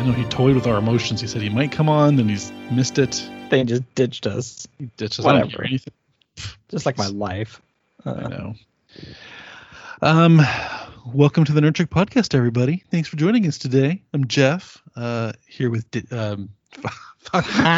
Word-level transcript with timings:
I 0.00 0.02
know 0.02 0.12
he 0.12 0.24
toyed 0.24 0.54
with 0.54 0.66
our 0.66 0.78
emotions. 0.78 1.20
He 1.20 1.26
said 1.26 1.42
he 1.42 1.50
might 1.50 1.70
come 1.72 1.86
on, 1.90 2.16
then 2.16 2.26
he's 2.26 2.50
missed 2.70 2.98
it. 2.98 3.22
They 3.50 3.64
just 3.64 3.82
ditched 3.94 4.26
us. 4.26 4.66
He 4.78 4.86
ditches. 4.96 5.26
I 5.26 5.32
don't 5.32 5.42
Whatever. 5.44 5.64
anything. 5.64 5.92
Just 6.70 6.86
like 6.86 6.96
my 6.96 7.08
life. 7.08 7.60
I 8.06 8.10
Uh, 8.10 8.28
know. 8.28 8.54
Um, 10.00 10.40
welcome 11.12 11.44
to 11.44 11.52
the 11.52 11.60
Nerd 11.60 11.74
Trek 11.74 11.90
Podcast, 11.90 12.34
everybody. 12.34 12.82
Thanks 12.90 13.08
for 13.10 13.16
joining 13.16 13.46
us 13.46 13.58
today. 13.58 14.02
I'm 14.14 14.26
Jeff. 14.26 14.80
Uh, 14.96 15.32
here 15.46 15.68
with 15.68 15.90
Di- 15.90 16.06
um, 16.16 16.48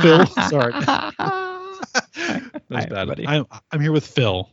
Phil. 0.03 0.25
Sorry, 0.49 0.73
that 0.81 1.15
was 1.19 1.91
Hi, 2.15 2.51
bad. 2.71 2.93
everybody. 2.93 3.27
I'm 3.27 3.47
I'm 3.73 3.81
here 3.81 3.91
with 3.91 4.07
Phil. 4.07 4.49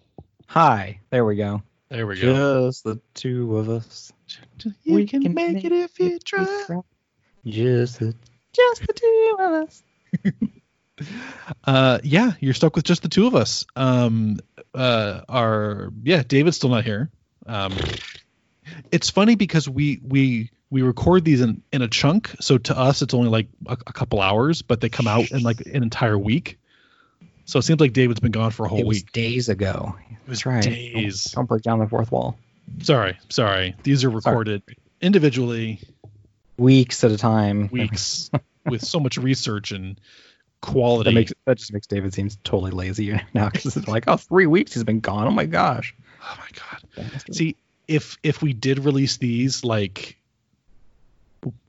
Hi. 0.48 1.00
There 1.12 1.24
we 1.24 1.36
go. 1.36 1.62
There 1.90 2.08
we 2.08 2.20
go. 2.20 2.68
Just 2.70 2.84
the 2.84 3.00
two 3.14 3.58
of 3.58 3.70
us. 3.70 4.12
You 4.84 4.96
We 4.96 5.06
can, 5.06 5.36
make 5.36 5.64
it 5.64 5.72
if 5.72 6.00
you 6.00 6.18
try. 6.18 6.66
Just 7.46 8.00
the 8.00 8.14
just 8.54 8.88
the 8.88 8.94
two 8.94 9.36
of 9.40 9.52
us. 9.52 9.84
Uh, 11.64 12.00
yeah, 12.04 12.34
you're 12.42 12.54
stuck 12.54 12.76
with 12.76 12.84
just 12.84 13.02
the 13.04 13.08
two 13.08 13.26
of 13.26 13.34
us. 13.34 13.66
Um, 13.76 14.40
uh, 14.76 15.22
our 15.30 15.94
yeah, 16.04 16.24
David's 16.28 16.58
still 16.58 16.70
not 16.72 16.84
here. 16.84 17.10
Um, 17.46 17.74
it's 18.92 19.10
funny 19.10 19.36
because 19.36 19.70
we 19.70 20.02
we 20.06 20.52
we 20.70 20.82
record 20.82 21.24
these 21.24 21.40
in 21.40 21.64
in 21.72 21.82
a 21.82 21.88
chunk, 21.88 22.36
so 22.42 22.58
to 22.58 22.78
us 22.78 23.02
it's 23.02 23.14
only 23.14 23.30
like 23.30 23.48
a, 23.66 23.78
a 23.88 23.94
couple 23.94 24.20
hours, 24.20 24.62
but 24.62 24.82
they 24.82 24.90
come 24.90 25.08
out 25.08 25.32
in 25.32 25.42
like 25.42 25.62
an 25.62 25.84
entire 25.84 26.18
week. 26.18 26.60
So 27.46 27.60
it 27.60 27.62
seems 27.64 27.80
like 27.80 27.94
David's 27.94 28.20
been 28.20 28.32
gone 28.32 28.52
for 28.52 28.66
a 28.66 28.70
whole 28.70 28.80
It 28.80 28.86
was 28.86 28.98
week. 28.98 29.12
days 29.14 29.48
ago. 29.48 29.96
It 30.10 30.18
was 30.30 30.40
That's 30.44 30.46
right. 30.46 30.64
days. 30.64 31.24
Don't, 31.24 31.36
don't 31.36 31.46
break 31.46 31.64
down 31.64 31.80
the 31.80 31.88
fourth 31.88 32.12
wall. 32.12 32.38
Sorry, 32.84 33.18
sorry. 33.30 33.74
These 33.84 34.04
are 34.04 34.10
recorded 34.10 34.64
individually, 35.02 35.80
Weeks 36.60 37.04
at 37.04 37.12
a 37.12 37.18
time. 37.18 37.70
weeks 37.72 38.30
with 38.66 38.86
so 38.86 39.00
much 39.00 39.18
research 39.18 39.72
and 39.72 40.00
quality. 40.62 41.10
That 41.10 41.14
makes 41.14 41.34
that 41.46 41.58
just 41.58 41.74
makes 41.74 41.88
David 41.88 42.14
seems 42.14 42.38
totally 42.44 42.72
lazy 42.72 43.20
now 43.34 43.50
because 43.50 43.76
it's 43.78 43.88
like, 43.88 44.06
oh, 44.08 44.18
three 44.18 44.48
weeks 44.48 44.74
he's 44.74 44.84
been 44.84 45.00
gone. 45.00 45.28
Oh 45.28 45.32
my 45.32 45.46
gosh. 45.46 45.96
oh 46.24 46.38
my 46.38 47.04
god. 47.04 47.24
See, 47.32 47.56
if 47.88 48.18
if 48.24 48.42
we 48.42 48.54
did 48.54 48.80
release 48.80 49.18
these 49.18 49.64
like 49.64 50.18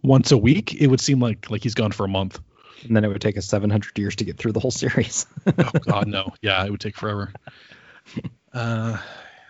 once 0.02 0.32
a 0.32 0.38
week, 0.38 0.74
it 0.74 0.86
would 0.86 1.00
seem 1.00 1.20
like 1.20 1.50
like 1.50 1.62
he's 1.62 1.74
gone 1.74 1.92
for 1.92 2.04
a 2.04 2.08
month. 2.08 2.40
And 2.82 2.96
then 2.96 3.04
it 3.04 3.08
would 3.08 3.20
take 3.20 3.36
us 3.36 3.46
700 3.46 3.98
years 3.98 4.16
to 4.16 4.24
get 4.24 4.38
through 4.38 4.52
the 4.52 4.60
whole 4.60 4.70
series. 4.70 5.26
Oh 5.58 5.70
God, 5.86 6.06
no. 6.06 6.32
Yeah, 6.40 6.64
it 6.64 6.70
would 6.70 6.80
take 6.80 6.96
forever. 6.96 7.32
Uh, 8.52 8.98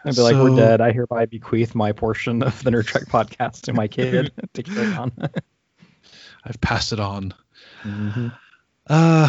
I'd 0.05 0.15
be 0.15 0.21
like, 0.23 0.35
we're 0.37 0.57
dead. 0.57 0.81
I 0.81 0.93
hereby 0.93 1.27
bequeath 1.27 1.75
my 1.75 1.93
portion 1.93 2.43
of 2.43 2.63
the 2.63 2.71
Nerd 2.71 2.87
Trek 2.87 3.05
podcast 3.07 3.63
to 3.63 3.73
my 3.73 3.87
kid 3.89 4.33
to 4.55 4.63
carry 4.63 4.93
on. 4.95 5.13
I've 6.45 6.61
passed 6.61 6.93
it 6.93 7.01
on. 7.01 7.35
Mhm. 7.83 8.33
Uh, 8.87 9.29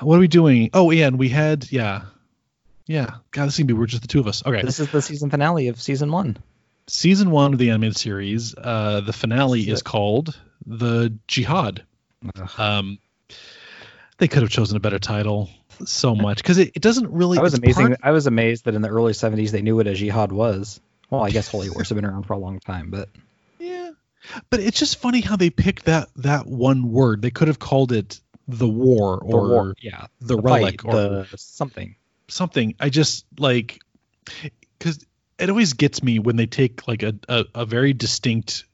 what 0.00 0.16
are 0.16 0.20
we 0.20 0.28
doing? 0.28 0.70
Oh, 0.74 0.90
and 0.90 1.18
we 1.18 1.28
had 1.28 1.70
yeah, 1.70 2.02
yeah. 2.86 3.14
God, 3.30 3.46
this 3.46 3.54
is 3.54 3.58
gonna 3.58 3.66
be 3.68 3.72
we're 3.74 3.86
just 3.86 4.02
the 4.02 4.08
two 4.08 4.20
of 4.20 4.26
us. 4.26 4.44
Okay, 4.44 4.62
This 4.62 4.80
is 4.80 4.90
the 4.90 5.00
season 5.02 5.30
finale 5.30 5.68
of 5.68 5.80
season 5.80 6.10
one. 6.10 6.36
season 6.88 7.30
one 7.30 7.52
of 7.52 7.58
the 7.58 7.70
animated 7.70 7.96
series. 7.96 8.54
Uh, 8.56 9.00
the 9.00 9.12
finale 9.12 9.60
is 9.68 9.78
Sick. 9.78 9.84
called 9.84 10.38
the 10.66 11.16
Jihad. 11.28 11.84
Um, 12.58 12.98
they 14.18 14.28
could 14.28 14.42
have 14.42 14.50
chosen 14.50 14.76
a 14.76 14.80
better 14.80 14.98
title 14.98 15.48
so 15.84 16.14
much 16.14 16.38
because 16.38 16.58
it, 16.58 16.72
it 16.74 16.82
doesn't 16.82 17.10
really. 17.10 17.38
I 17.38 17.42
was 17.42 17.54
amazing. 17.54 17.88
part- 17.88 18.00
I 18.02 18.10
was 18.10 18.26
amazed 18.26 18.64
that 18.66 18.74
in 18.74 18.82
the 18.82 18.88
early 18.88 19.12
70s 19.12 19.50
they 19.50 19.62
knew 19.62 19.76
what 19.76 19.86
a 19.86 19.94
jihad 19.94 20.32
was. 20.32 20.80
Well, 21.10 21.22
I 21.22 21.30
guess 21.30 21.48
holy 21.48 21.70
wars 21.70 21.88
have 21.88 21.96
been 21.96 22.04
around 22.04 22.24
for 22.24 22.34
a 22.34 22.38
long 22.38 22.60
time, 22.60 22.90
but 22.90 23.08
Yeah, 23.58 23.90
but 24.50 24.60
it's 24.60 24.78
just 24.78 24.98
funny 24.98 25.20
how 25.20 25.36
they 25.36 25.50
picked 25.50 25.86
that 25.86 26.08
that 26.16 26.46
one 26.46 26.92
word. 26.92 27.22
They 27.22 27.30
could 27.30 27.48
have 27.48 27.58
called 27.58 27.92
it 27.92 28.20
the 28.46 28.68
war 28.68 29.18
the 29.18 29.36
or 29.36 29.48
war, 29.48 29.74
yeah, 29.80 30.06
the, 30.20 30.36
the 30.36 30.42
relic 30.42 30.82
fight, 30.82 30.94
or 30.94 31.26
the 31.26 31.28
something. 31.36 31.96
something. 32.28 32.74
I 32.80 32.90
just 32.90 33.24
like 33.38 33.80
because 34.78 35.04
it 35.38 35.48
always 35.48 35.72
gets 35.74 36.02
me 36.02 36.18
when 36.18 36.36
they 36.36 36.46
take 36.46 36.86
like 36.88 37.02
a, 37.02 37.14
a, 37.28 37.44
a 37.54 37.66
very 37.66 37.92
distinct 37.92 38.64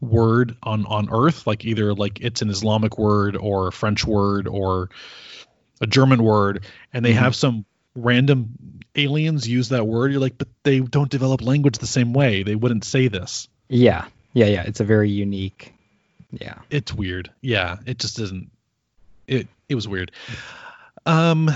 word 0.00 0.56
on 0.62 0.86
on 0.86 1.08
Earth, 1.10 1.46
like 1.46 1.64
either 1.64 1.94
like 1.94 2.20
it's 2.20 2.42
an 2.42 2.50
Islamic 2.50 2.98
word 2.98 3.36
or 3.36 3.68
a 3.68 3.72
French 3.72 4.04
word 4.06 4.46
or 4.46 4.90
a 5.80 5.86
German 5.86 6.22
word, 6.22 6.64
and 6.92 7.04
they 7.04 7.12
Mhm. 7.12 7.18
have 7.18 7.34
some 7.36 7.64
random 7.94 8.50
aliens 8.94 9.48
use 9.48 9.70
that 9.70 9.86
word. 9.86 10.10
You're 10.10 10.20
like, 10.20 10.38
but 10.38 10.48
they 10.62 10.80
don't 10.80 11.10
develop 11.10 11.42
language 11.42 11.78
the 11.78 11.86
same 11.86 12.12
way. 12.12 12.42
They 12.42 12.54
wouldn't 12.54 12.84
say 12.84 13.08
this. 13.08 13.48
Yeah, 13.68 14.06
yeah, 14.32 14.46
yeah. 14.46 14.62
It's 14.62 14.80
a 14.80 14.84
very 14.84 15.10
unique. 15.10 15.72
Yeah, 16.32 16.54
it's 16.70 16.92
weird. 16.92 17.30
Yeah, 17.40 17.76
it 17.86 17.98
just 17.98 18.18
isn't. 18.18 18.50
It 19.26 19.48
it 19.68 19.74
was 19.74 19.88
weird. 19.88 20.12
Um, 21.04 21.50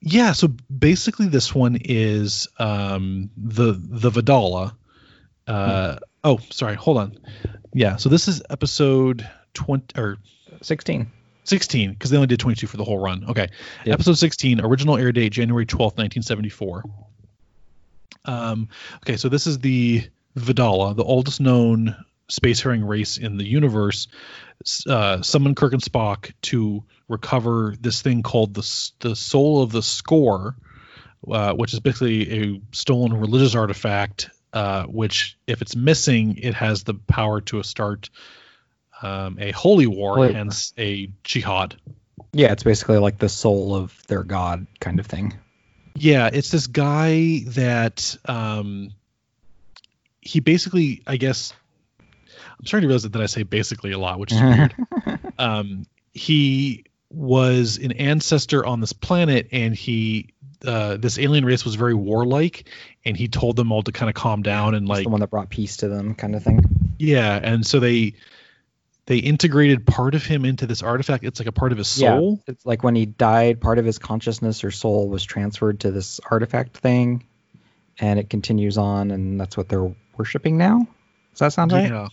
yeah. 0.00 0.32
So 0.32 0.48
basically, 0.76 1.28
this 1.28 1.54
one 1.54 1.76
is 1.80 2.48
um 2.58 3.30
the 3.36 3.72
the 3.72 4.10
Vedala. 4.10 4.74
Uh 5.46 5.96
oh, 6.24 6.38
sorry. 6.50 6.74
Hold 6.76 6.98
on. 6.98 7.18
Yeah. 7.72 7.96
So 7.96 8.08
this 8.08 8.28
is 8.28 8.42
episode 8.50 9.28
twenty 9.54 10.00
or 10.00 10.18
16. 10.62 11.10
16 11.44 11.92
because 11.92 12.10
they 12.10 12.16
only 12.16 12.26
did 12.26 12.38
22 12.38 12.66
for 12.66 12.76
the 12.76 12.84
whole 12.84 12.98
run. 12.98 13.24
Okay. 13.28 13.48
Yep. 13.84 13.94
Episode 13.94 14.18
16, 14.18 14.60
original 14.60 14.96
air 14.96 15.10
date 15.10 15.32
January 15.32 15.66
12th, 15.66 15.96
1974. 15.96 16.84
Um, 18.24 18.68
okay, 18.98 19.16
so 19.16 19.28
this 19.28 19.46
is 19.46 19.58
the 19.58 20.08
Vedala, 20.36 20.94
the 20.94 21.04
oldest 21.04 21.40
known 21.40 21.96
spacefaring 22.30 22.86
race 22.86 23.16
in 23.16 23.36
the 23.36 23.44
universe, 23.44 24.08
uh, 24.86 25.22
summoned 25.22 25.56
Kirk 25.56 25.72
and 25.72 25.82
Spock 25.82 26.32
to 26.42 26.84
recover 27.08 27.74
this 27.80 28.02
thing 28.02 28.22
called 28.22 28.54
the, 28.54 28.90
the 29.00 29.16
Soul 29.16 29.62
of 29.62 29.72
the 29.72 29.80
Skorr, 29.80 30.54
uh, 31.28 31.54
which 31.54 31.72
is 31.72 31.80
basically 31.80 32.30
a 32.30 32.60
stolen 32.72 33.14
religious 33.14 33.54
artifact, 33.54 34.30
uh, 34.52 34.84
which, 34.84 35.38
if 35.46 35.62
it's 35.62 35.76
missing, 35.76 36.36
it 36.36 36.54
has 36.54 36.82
the 36.84 36.94
power 36.94 37.40
to 37.42 37.62
start 37.62 38.10
um, 39.02 39.38
a 39.40 39.50
holy 39.52 39.86
war, 39.86 40.16
war. 40.16 40.28
hence 40.28 40.72
a 40.78 41.10
jihad. 41.24 41.76
Yeah, 42.32 42.52
it's 42.52 42.62
basically 42.62 42.98
like 42.98 43.18
the 43.18 43.28
soul 43.28 43.74
of 43.74 44.06
their 44.06 44.22
god 44.22 44.66
kind 44.78 45.00
of 45.00 45.06
thing. 45.06 45.34
Yeah, 45.94 46.30
it's 46.32 46.50
this 46.50 46.66
guy 46.66 47.42
that 47.48 48.16
um 48.26 48.90
he 50.20 50.40
basically 50.40 51.02
I 51.06 51.16
guess 51.16 51.52
I'm 51.98 52.66
starting 52.66 52.88
to 52.88 52.88
realize 52.88 53.02
that 53.02 53.20
I 53.20 53.26
say 53.26 53.42
basically 53.42 53.92
a 53.92 53.98
lot, 53.98 54.18
which 54.18 54.32
is 54.32 54.40
weird. 54.40 54.74
um 55.38 55.86
he 56.12 56.84
was 57.10 57.78
an 57.78 57.92
ancestor 57.92 58.64
on 58.64 58.80
this 58.80 58.92
planet 58.92 59.48
and 59.52 59.74
he 59.74 60.34
uh 60.64 60.96
this 60.96 61.18
alien 61.18 61.44
race 61.44 61.64
was 61.64 61.74
very 61.74 61.94
warlike 61.94 62.68
and 63.04 63.16
he 63.16 63.28
told 63.28 63.56
them 63.56 63.72
all 63.72 63.82
to 63.82 63.92
kind 63.92 64.08
of 64.08 64.14
calm 64.14 64.42
down 64.42 64.74
and 64.74 64.86
like 64.88 65.04
the 65.04 65.08
one 65.10 65.20
that 65.20 65.30
brought 65.30 65.48
peace 65.48 65.78
to 65.78 65.88
them, 65.88 66.14
kind 66.14 66.34
of 66.34 66.42
thing. 66.42 66.60
yeah, 66.98 67.38
and 67.42 67.66
so 67.66 67.80
they 67.80 68.14
they 69.06 69.18
integrated 69.18 69.86
part 69.86 70.14
of 70.14 70.24
him 70.24 70.44
into 70.44 70.66
this 70.66 70.82
artifact. 70.82 71.24
It's 71.24 71.40
like 71.40 71.48
a 71.48 71.52
part 71.52 71.72
of 71.72 71.78
his 71.78 71.88
soul. 71.88 72.40
Yeah, 72.46 72.52
it's 72.52 72.64
like 72.64 72.84
when 72.84 72.94
he 72.94 73.06
died, 73.06 73.60
part 73.60 73.78
of 73.78 73.84
his 73.84 73.98
consciousness 73.98 74.62
or 74.62 74.70
soul 74.70 75.08
was 75.08 75.24
transferred 75.24 75.80
to 75.80 75.90
this 75.90 76.20
artifact 76.30 76.76
thing, 76.76 77.24
and 77.98 78.20
it 78.20 78.30
continues 78.30 78.78
on, 78.78 79.10
and 79.10 79.40
that's 79.40 79.56
what 79.56 79.68
they're 79.68 79.92
worshiping 80.16 80.58
now. 80.58 80.86
Does 81.32 81.38
that 81.40 81.52
sound 81.52 81.72
right? 81.72 81.90
Yeah. 81.90 82.08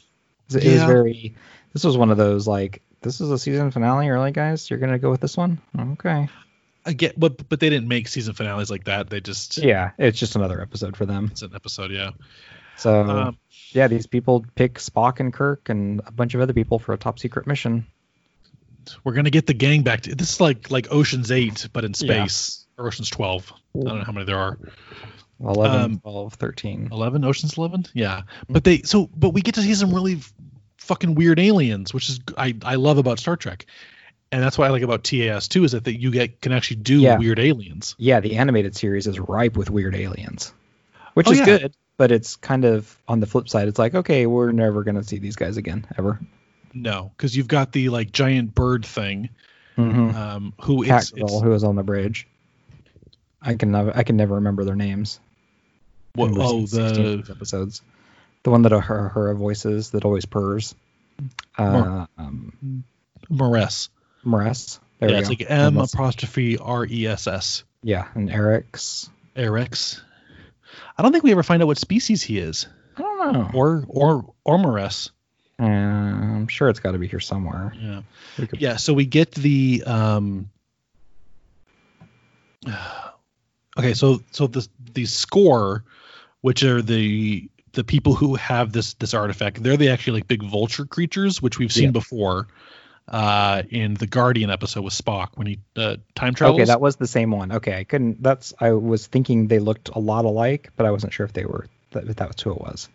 It 0.49 0.63
was 0.63 0.83
very. 0.83 1.35
This 1.73 1.83
was 1.83 1.97
one 1.97 2.09
of 2.09 2.17
those 2.17 2.47
like, 2.47 2.81
this 3.01 3.21
is 3.21 3.29
a 3.29 3.37
season 3.37 3.69
finale, 3.69 4.09
really, 4.09 4.31
guys. 4.31 4.67
You're 4.69 4.79
gonna 4.79 4.97
go 4.97 5.11
with 5.11 5.21
this 5.21 5.37
one? 5.37 5.59
Okay. 5.77 6.29
I 6.87 6.93
get 6.93 7.19
but 7.19 7.47
but 7.49 7.59
they 7.59 7.69
didn't 7.69 7.87
make 7.89 8.07
season 8.07 8.33
finales 8.33 8.71
like 8.71 8.85
that. 8.85 9.09
They 9.09 9.19
just 9.19 9.57
Yeah, 9.57 9.91
it's 9.99 10.17
just 10.17 10.35
another 10.35 10.61
episode 10.61 10.95
for 10.97 11.05
them. 11.05 11.27
it's 11.31 11.41
an 11.41 11.51
episode, 11.53 11.91
yeah. 11.91 12.11
So 12.77 13.03
Um, 13.03 13.37
yeah, 13.71 13.87
these 13.87 14.07
people 14.07 14.45
pick 14.55 14.75
Spock 14.75 15.19
and 15.19 15.33
Kirk 15.33 15.69
and 15.69 16.01
a 16.05 16.11
bunch 16.11 16.33
of 16.33 16.41
other 16.41 16.53
people 16.53 16.79
for 16.79 16.93
a 16.93 16.97
top 16.97 17.19
secret 17.19 17.45
mission. 17.47 17.85
we're 19.03 19.13
gonna 19.13 19.29
get 19.29 19.45
the 19.45 19.53
gang 19.53 19.83
back 19.83 20.01
to 20.01 20.15
this 20.15 20.33
is 20.33 20.39
like 20.41 20.71
like 20.71 20.87
Ocean's 20.91 21.29
Eight, 21.31 21.67
but 21.73 21.83
in 21.83 21.91
Yeah. 21.91 22.25
space. 22.25 22.65
Or 22.77 22.87
Ocean's 22.87 23.09
Twelve. 23.09 23.51
I 23.75 23.79
don't 23.83 23.97
know 23.99 24.03
how 24.05 24.11
many 24.13 24.25
there 24.25 24.37
are. 24.39 24.57
11, 25.39 25.79
Um, 25.81 25.99
12, 25.99 26.33
13. 26.35 26.89
Eleven? 26.91 27.23
Ocean's 27.25 27.57
Eleven? 27.57 27.85
Yeah. 27.93 28.21
But 28.49 28.63
they 28.63 28.81
so 28.83 29.09
but 29.15 29.31
we 29.31 29.41
get 29.41 29.55
to 29.55 29.61
see 29.61 29.73
some 29.75 29.93
really 29.93 30.19
fucking 30.77 31.15
weird 31.15 31.39
aliens, 31.39 31.93
which 31.93 32.07
is 32.09 32.19
I 32.37 32.55
I 32.63 32.75
love 32.75 32.97
about 32.97 33.19
Star 33.19 33.35
Trek. 33.35 33.65
And 34.31 34.43
that's 34.43 34.57
what 34.57 34.67
I 34.67 34.71
like 34.71 34.81
about 34.83 35.03
TAS 35.03 35.47
too, 35.47 35.63
is 35.63 35.71
that, 35.71 35.85
that 35.85 35.99
you 35.99 36.11
get 36.11 36.41
can 36.41 36.51
actually 36.51 36.77
do 36.77 36.99
Yeah. 36.99 37.17
weird 37.17 37.39
aliens. 37.39 37.95
Yeah, 37.97 38.19
the 38.19 38.37
animated 38.37 38.75
series 38.75 39.07
is 39.07 39.19
ripe 39.19 39.55
with 39.55 39.69
weird 39.69 39.95
aliens, 39.95 40.53
which 41.13 41.27
Oh, 41.27 41.31
is 41.31 41.39
yeah. 41.39 41.45
good. 41.45 41.73
But 41.97 42.11
it's 42.11 42.35
kind 42.35 42.63
of 42.65 42.95
on 43.07 43.19
the 43.21 43.25
flip 43.25 43.49
side. 43.49 43.67
It's 43.67 43.79
like, 43.79 43.95
okay, 43.95 44.25
we're 44.27 44.51
never 44.51 44.83
gonna 44.83 45.03
see 45.03 45.17
these 45.17 45.35
guys 45.35 45.57
again 45.57 45.85
ever. 45.97 46.19
No, 46.73 47.11
because 47.15 47.35
you've 47.35 47.47
got 47.47 47.71
the 47.71 47.89
like 47.89 48.11
giant 48.11 48.53
bird 48.53 48.85
thing, 48.85 49.29
Mm-hmm. 49.77 50.15
um, 50.15 50.53
who 50.61 50.83
Cat 50.83 51.03
it's, 51.03 51.11
girl 51.11 51.23
it's 51.23 51.61
who 51.63 51.67
on 51.67 51.75
the 51.75 51.83
bridge. 51.83 52.27
I 53.41 53.53
can 53.55 53.71
never, 53.71 53.95
I 53.95 54.03
can 54.03 54.17
never 54.17 54.35
remember 54.35 54.63
their 54.65 54.75
names. 54.75 55.19
what, 56.15 56.31
oh 56.35 56.65
seen 56.65 56.67
16 56.67 57.05
of 57.05 57.27
the 57.27 57.33
episodes. 57.33 57.81
The 58.43 58.49
one 58.49 58.63
that 58.63 58.71
her 58.71 59.09
her 59.09 59.33
voices 59.35 59.91
that 59.91 60.03
always 60.05 60.25
purrs. 60.25 60.75
Uh, 61.57 62.05
um, 62.17 62.83
M'Ress. 63.29 63.89
M'Ress. 64.27 64.79
There 64.99 65.09
yeah, 65.11 65.19
it's 65.19 65.29
go. 65.29 65.35
like 65.39 65.45
M 65.49 65.77
apostrophe 65.77 66.57
R 66.57 66.85
E 66.85 67.07
S 67.07 67.27
S. 67.27 67.63
Yeah, 67.83 68.07
and 68.15 68.29
Arex. 68.29 69.09
Arex. 69.35 70.01
I 70.97 71.03
don't 71.03 71.11
think 71.11 71.23
we 71.23 71.31
ever 71.31 71.43
find 71.43 71.61
out 71.61 71.67
what 71.67 71.77
species 71.77 72.21
he 72.23 72.39
is, 72.39 72.67
I 72.97 73.01
don't 73.01 73.33
know. 73.33 73.51
or 73.53 73.83
or 73.87 74.33
or 74.43 74.57
M'Ress. 74.57 75.11
Uh, 75.59 75.63
I'm 75.65 76.47
sure 76.47 76.69
it's 76.69 76.79
got 76.79 76.91
to 76.91 76.97
be 76.99 77.07
here 77.07 77.19
somewhere. 77.19 77.73
Yeah. 77.79 78.01
Could- 78.35 78.61
Yeah, 78.61 78.75
so 78.77 78.93
we 78.93 79.05
get 79.05 79.31
the 79.31 79.83
um 79.85 80.49
Okay, 83.77 83.93
so 83.93 84.21
so 84.31 84.47
the 84.47 84.67
the 84.93 85.03
Skorr 85.03 85.83
which 86.41 86.63
are 86.63 86.81
the 86.81 87.49
the 87.73 87.83
people 87.83 88.15
who 88.15 88.35
have 88.35 88.71
this 88.71 88.95
this 88.95 89.13
artifact, 89.13 89.61
they're 89.61 89.77
the 89.77 89.89
actually 89.89 90.19
like 90.19 90.27
big 90.27 90.43
vulture 90.43 90.85
creatures 90.85 91.41
which 91.41 91.59
we've 91.59 91.71
seen 91.71 91.85
Yeah. 91.85 91.91
before 91.91 92.47
uh 93.07 93.63
in 93.69 93.93
the 93.93 94.07
Guardian 94.07 94.49
episode 94.49 94.83
with 94.83 94.93
Spock 94.93 95.29
when 95.35 95.47
he 95.47 95.59
uh, 95.75 95.97
time 96.15 96.33
travels. 96.33 96.59
Okay, 96.59 96.65
that 96.65 96.81
was 96.81 96.97
the 96.97 97.07
same 97.07 97.31
one. 97.31 97.51
Okay, 97.53 97.77
I 97.77 97.83
couldn't. 97.83 98.21
That's. 98.21 98.53
I 98.59 98.71
was 98.71 99.07
thinking 99.07 99.47
they 99.47 99.59
looked 99.59 99.89
a 99.89 99.99
lot 99.99 100.25
alike, 100.25 100.71
but 100.75 100.85
I 100.85 100.91
wasn't 100.91 101.13
sure 101.13 101.25
if 101.25 101.33
they 101.33 101.45
were. 101.45 101.67
That, 101.91 102.07
if 102.09 102.17
that 102.17 102.27
was 102.27 102.41
who 102.41 102.51
it 102.51 102.59
was. 102.59 102.89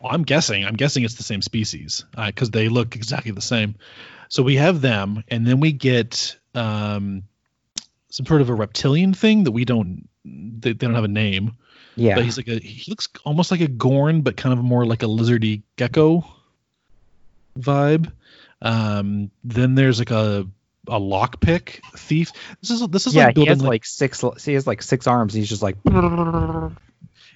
Well, 0.00 0.12
I'm 0.12 0.22
guessing. 0.22 0.64
I'm 0.64 0.76
guessing 0.76 1.04
it's 1.04 1.14
the 1.14 1.22
same 1.24 1.42
species 1.42 2.04
because 2.26 2.50
they 2.50 2.68
look 2.68 2.94
exactly 2.96 3.32
the 3.32 3.40
same. 3.40 3.74
So 4.28 4.42
we 4.42 4.56
have 4.56 4.80
them, 4.80 5.24
and 5.28 5.46
then 5.46 5.58
we 5.60 5.72
get 5.72 6.36
um, 6.54 7.22
some 8.10 8.26
sort 8.26 8.40
of 8.40 8.50
a 8.50 8.54
reptilian 8.54 9.14
thing 9.14 9.44
that 9.44 9.52
we 9.52 9.64
don't. 9.64 10.08
They, 10.24 10.72
they 10.72 10.86
don't 10.86 10.94
have 10.94 11.04
a 11.04 11.08
name, 11.08 11.56
Yeah. 11.96 12.16
but 12.16 12.24
he's 12.24 12.36
like 12.36 12.48
a. 12.48 12.58
He 12.58 12.90
looks 12.90 13.08
almost 13.24 13.50
like 13.50 13.60
a 13.60 13.68
gorn, 13.68 14.20
but 14.22 14.36
kind 14.36 14.52
of 14.52 14.62
more 14.64 14.84
like 14.84 15.02
a 15.02 15.06
lizardy 15.06 15.62
gecko 15.76 16.24
vibe. 17.58 18.12
Um, 18.62 19.30
then 19.44 19.74
there's 19.74 19.98
like 19.98 20.10
a 20.10 20.46
a 20.88 21.00
lockpick 21.00 21.80
thief. 21.98 22.32
This 22.60 22.70
is 22.70 22.86
this 22.88 23.06
is 23.06 23.14
yeah, 23.14 23.26
like 23.26 23.30
he 23.36 23.44
building 23.44 23.50
has 23.54 23.62
like, 23.62 23.68
like 23.68 23.84
six. 23.84 24.24
He 24.44 24.54
has 24.54 24.66
like 24.66 24.82
six 24.82 25.06
arms. 25.06 25.34
He's 25.34 25.48
just 25.48 25.62
like. 25.62 25.76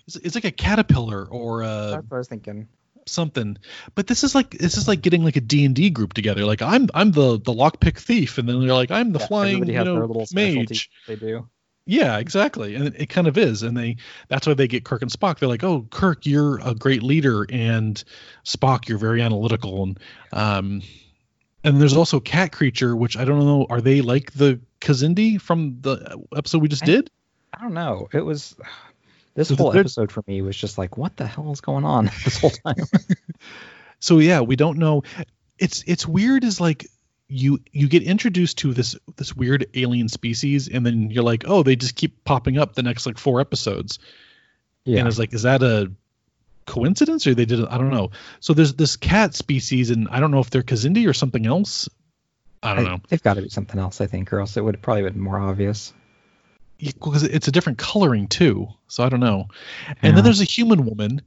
it's, 0.06 0.16
it's 0.16 0.34
like 0.34 0.44
a 0.44 0.50
caterpillar 0.50 1.24
or 1.26 1.62
a 1.62 1.66
That's 1.66 1.92
what 2.08 2.16
I 2.16 2.18
was 2.18 2.28
thinking. 2.28 2.68
something 3.06 3.56
but 3.94 4.06
this 4.06 4.24
is 4.24 4.34
like 4.34 4.50
this 4.50 4.76
is 4.76 4.86
like 4.86 5.00
getting 5.02 5.24
like 5.24 5.36
a 5.36 5.40
d&d 5.40 5.90
group 5.90 6.12
together 6.12 6.44
like 6.44 6.62
i'm 6.62 6.88
i'm 6.94 7.10
the 7.12 7.38
the 7.40 7.52
lockpick 7.52 7.98
thief 7.98 8.38
and 8.38 8.48
then 8.48 8.60
they're 8.60 8.74
like 8.74 8.90
i'm 8.90 9.12
the 9.12 9.18
Yeah, 9.18 9.26
flying 9.26 9.66
you 9.66 9.84
know 9.84 9.96
little 10.04 10.26
mage 10.32 10.90
They 11.08 11.16
do. 11.16 11.48
yeah 11.86 12.18
exactly 12.18 12.74
and 12.76 12.94
it 12.94 13.08
kind 13.08 13.26
of 13.26 13.36
is 13.38 13.62
and 13.62 13.76
they 13.76 13.96
that's 14.28 14.46
why 14.46 14.54
they 14.54 14.68
get 14.68 14.84
kirk 14.84 15.02
and 15.02 15.10
spock 15.10 15.38
they're 15.38 15.48
like 15.48 15.64
oh 15.64 15.86
kirk 15.90 16.26
you're 16.26 16.60
a 16.60 16.74
great 16.74 17.02
leader 17.02 17.46
and 17.50 18.02
spock 18.44 18.86
you're 18.88 18.98
very 18.98 19.22
analytical 19.22 19.82
and 19.82 19.98
um 20.32 20.82
and 21.64 21.80
there's 21.80 21.96
also 21.96 22.20
cat 22.20 22.52
creature 22.52 22.94
which 22.96 23.16
i 23.16 23.24
don't 23.24 23.38
know 23.38 23.66
are 23.70 23.80
they 23.80 24.00
like 24.00 24.32
the 24.32 24.60
kzinti 24.80 25.40
from 25.40 25.78
the 25.80 26.18
episode 26.36 26.62
we 26.62 26.68
just 26.68 26.82
I- 26.82 26.86
did 26.86 27.10
I 27.52 27.62
don't 27.62 27.74
know. 27.74 28.08
It 28.12 28.24
was. 28.24 28.54
This 29.34 29.46
So 29.46 29.54
whole 29.54 29.76
episode 29.76 30.10
for 30.10 30.24
me 30.26 30.42
was 30.42 30.56
just 30.56 30.76
like, 30.76 30.96
what 30.96 31.16
the 31.16 31.24
hell 31.24 31.52
is 31.52 31.60
going 31.60 31.84
on 31.84 32.06
this 32.24 32.40
whole 32.40 32.50
time? 32.50 32.84
so 34.00 34.18
yeah 34.18 34.40
we 34.40 34.56
don't 34.56 34.76
know 34.76 35.04
it's 35.56 35.84
it's 35.86 36.06
weird 36.06 36.42
is 36.42 36.60
like 36.60 36.86
you 37.28 37.60
you 37.70 37.88
get 37.88 38.02
introduced 38.02 38.58
to 38.58 38.74
this 38.74 38.96
this 39.16 39.34
weird 39.36 39.66
alien 39.74 40.08
species 40.08 40.68
and 40.68 40.84
then 40.84 41.12
you're 41.12 41.22
like 41.22 41.44
oh 41.46 41.62
they 41.62 41.76
just 41.76 41.94
keep 41.94 42.24
popping 42.24 42.58
up 42.58 42.74
the 42.74 42.82
next 42.82 43.06
like 43.06 43.18
four 43.18 43.40
episodes 43.40 44.00
yeah. 44.84 44.98
and 44.98 45.06
it's 45.06 45.18
like 45.18 45.32
is 45.32 45.42
that 45.42 45.62
a 45.62 45.92
coincidence 46.66 47.26
or 47.26 47.34
they 47.34 47.44
did 47.46 47.64
i 47.66 47.76
don't 47.78 47.90
know 47.90 48.10
so 48.40 48.52
there's 48.54 48.74
this 48.74 48.96
cat 48.96 49.34
species 49.34 49.90
and 49.90 50.06
i 50.10 50.20
don't 50.20 50.30
know 50.30 50.38
if 50.40 50.50
they're 50.50 50.62
kzinti 50.62 51.08
or 51.08 51.12
something 51.12 51.44
else 51.46 51.88
i 52.62 52.74
don't 52.74 52.86
I- 52.86 52.90
know 52.90 53.00
They've 53.08 53.22
got 53.22 53.34
to 53.34 53.42
be 53.42 53.48
something 53.48 53.78
else, 53.80 54.00
I 54.00 54.06
think, 54.06 54.32
or 54.32 54.40
else 54.40 54.56
it 54.56 54.64
would 54.64 54.80
probably 54.82 55.02
been 55.02 55.18
more 55.20 55.38
obvious. 55.40 55.92
because 56.78 57.22
it's 57.24 57.48
a 57.48 57.52
different 57.52 57.78
coloring 57.78 58.28
too 58.28 58.68
so 58.88 59.02
i 59.02 59.08
don't 59.08 59.20
know 59.20 59.48
and 59.88 59.96
Yeah. 60.02 60.10
then 60.12 60.24
there's 60.24 60.40
a 60.40 60.44
human 60.44 60.84
woman 60.84 61.22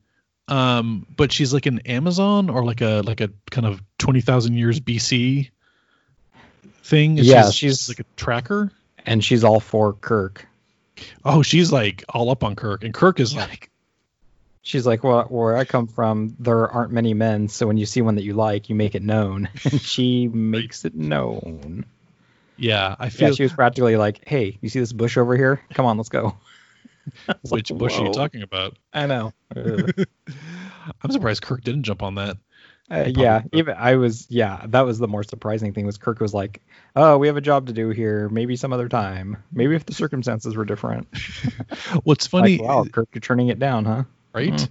um 0.48 1.06
but 1.16 1.32
she's 1.32 1.54
like 1.54 1.66
an 1.66 1.80
amazon 1.80 2.50
or 2.50 2.64
like 2.66 2.82
a 2.82 3.02
like 3.02 3.22
a 3.22 3.30
kind 3.52 3.66
of 3.68 3.82
20000 3.98 4.54
years 4.56 4.80
bc 4.80 5.50
thing 6.84 7.18
Yeah, 7.18 7.50
she's- 7.52 7.90
like 7.90 8.00
a 8.00 8.06
tracker 8.16 8.72
And 9.06 9.24
she's 9.24 9.44
all 9.44 9.60
for 9.60 9.94
Kirk. 9.94 10.48
oh 11.26 11.42
she's 11.44 11.72
like 11.72 12.04
all 12.10 12.30
up 12.30 12.44
on 12.44 12.56
kirk 12.56 12.84
and 12.84 12.94
kirk 12.94 13.20
is 13.20 13.36
like 13.36 13.70
She's 14.64 14.88
like, 14.88 15.04
well, 15.04 15.26
where 15.26 15.58
I 15.58 15.66
come 15.66 15.88
from, 15.88 16.36
there 16.40 16.68
aren't 16.70 16.92
many 16.92 17.14
men, 17.14 17.50
so 17.50 17.68
when 17.68 17.78
you 17.78 17.86
see 17.86 18.02
one 18.02 18.16
that 18.16 18.24
you 18.24 18.34
like, 18.34 18.70
you 18.70 18.76
make 18.76 18.96
it 18.96 19.04
known. 19.04 19.50
And 19.66 19.82
she 19.82 20.28
makes 20.28 20.86
it 20.86 20.96
known. 20.96 21.86
yeah 22.58 22.96
i 23.00 23.10
Yeah, 23.18 23.30
feel 23.30 23.36
she 23.36 23.44
was 23.44 23.54
practically 23.54 23.96
like, 23.98 24.28
hey, 24.28 24.58
you 24.62 24.70
see 24.70 24.80
this 24.80 24.94
bush 24.94 25.18
over 25.18 25.36
here? 25.36 25.62
Come 25.74 25.86
on, 25.86 25.98
let's 25.98 26.10
go. 26.10 26.38
Which 27.50 27.70
like, 27.72 27.78
bush 27.78 28.00
are 28.00 28.04
you 28.04 28.10
talking 28.10 28.42
about 28.42 28.78
I 28.94 29.06
know. 29.08 29.34
I'm 29.56 31.12
surprised 31.12 31.42
kirk 31.42 31.62
didn't 31.64 31.84
jump 31.84 32.02
on 32.04 32.16
that 32.16 32.38
Uh, 32.92 33.06
yeah, 33.08 33.44
even 33.54 33.76
I 33.78 33.96
was. 33.96 34.28
Yeah, 34.30 34.66
that 34.68 34.82
was 34.82 35.00
the 35.00 35.08
more 35.08 35.24
surprising 35.24 35.74
thing 35.74 35.86
was 35.86 35.98
Kirk 35.98 36.20
was 36.20 36.34
like, 36.34 36.62
"Oh, 36.96 37.18
we 37.18 37.28
have 37.28 37.38
a 37.38 37.42
job 37.42 37.68
to 37.68 37.74
do 37.74 37.90
here. 37.90 38.28
Maybe 38.30 38.56
some 38.58 38.74
other 38.74 38.90
time. 38.90 39.38
Maybe 39.54 39.76
if 39.76 39.86
the 39.86 39.94
circumstances 39.94 40.56
were 40.56 40.66
different." 40.66 41.08
what's 42.04 42.28
funny 42.28 42.58
Like, 42.58 42.68
wow, 42.68 42.86
Kirk, 42.92 43.10
you're 43.14 43.22
turning 43.22 43.48
it 43.48 43.60
down, 43.60 43.86
huh? 43.86 44.04
Right 44.34 44.52
Mm. 44.54 44.70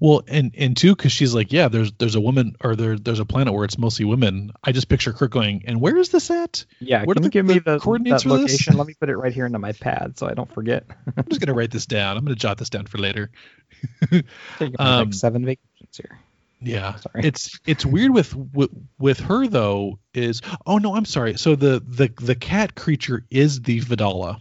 well 0.00 0.22
and 0.26 0.54
and 0.56 0.74
two 0.76 0.96
because 0.96 1.12
she's 1.12 1.34
like 1.34 1.52
yeah 1.52 1.68
there's 1.68 1.92
there's 1.92 2.14
a 2.14 2.20
woman 2.20 2.56
or 2.62 2.74
there 2.74 2.96
there's 2.98 3.20
a 3.20 3.26
planet 3.26 3.52
where 3.52 3.64
it's 3.66 3.76
mostly 3.76 4.06
women 4.06 4.50
i 4.64 4.72
just 4.72 4.88
picture 4.88 5.12
kirk 5.12 5.30
going 5.30 5.62
and 5.66 5.78
where 5.78 5.96
is 5.98 6.08
this 6.08 6.30
at 6.30 6.64
Yeah, 6.80 7.00
can 7.04 7.08
you 7.10 7.14
the- 7.24 7.28
give 7.28 7.44
me 7.44 7.58
the 7.58 7.72
the 7.72 7.78
coordinates 7.80 8.22
that 8.22 8.28
for 8.30 8.38
this? 8.38 8.50
location? 8.52 8.78
Let 8.78 8.86
me 8.86 8.94
put 8.98 9.10
it 9.10 9.16
right 9.18 9.32
here 9.32 9.44
into 9.44 9.58
my 9.58 9.72
pad 9.72 10.18
so 10.18 10.26
I 10.26 10.32
don't 10.32 10.50
forget. 10.52 10.84
i'm 11.18 11.24
just 11.28 11.38
gonna 11.40 11.52
write 11.52 11.70
this 11.70 11.84
down 11.84 12.16
i'm 12.16 12.24
gonna 12.24 12.34
jot 12.34 12.56
this 12.56 12.70
down 12.70 12.86
for 12.86 12.96
later 12.96 13.30
Taking 14.58 14.76
Um, 14.78 15.08
next 15.08 15.18
seven 15.20 15.44
vacations 15.44 15.96
here. 15.96 16.18
yeah 16.62 16.96
Sorry. 16.96 17.26
it's 17.26 17.58
it's 17.66 17.84
weird 17.84 18.12
with, 18.12 18.34
with 18.34 18.70
with 18.98 19.20
her 19.20 19.46
though 19.46 19.98
is 20.14 20.40
oh 20.66 20.78
no 20.78 20.94
i'm 20.96 21.04
sorry 21.04 21.36
so 21.36 21.56
the 21.56 21.82
the 21.86 22.08
the 22.20 22.34
cat 22.34 22.74
creature 22.74 23.24
is 23.30 23.60
the 23.60 23.80
vedala 23.82 24.40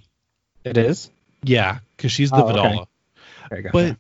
It 0.63 0.77
is. 0.77 1.09
yeah 1.43 1.79
because 1.97 2.11
she's 2.13 2.31
the 2.31 2.37
Oh, 2.37 2.47
vedala 2.47 2.87
Okay, 3.51 3.69
but 3.73 3.97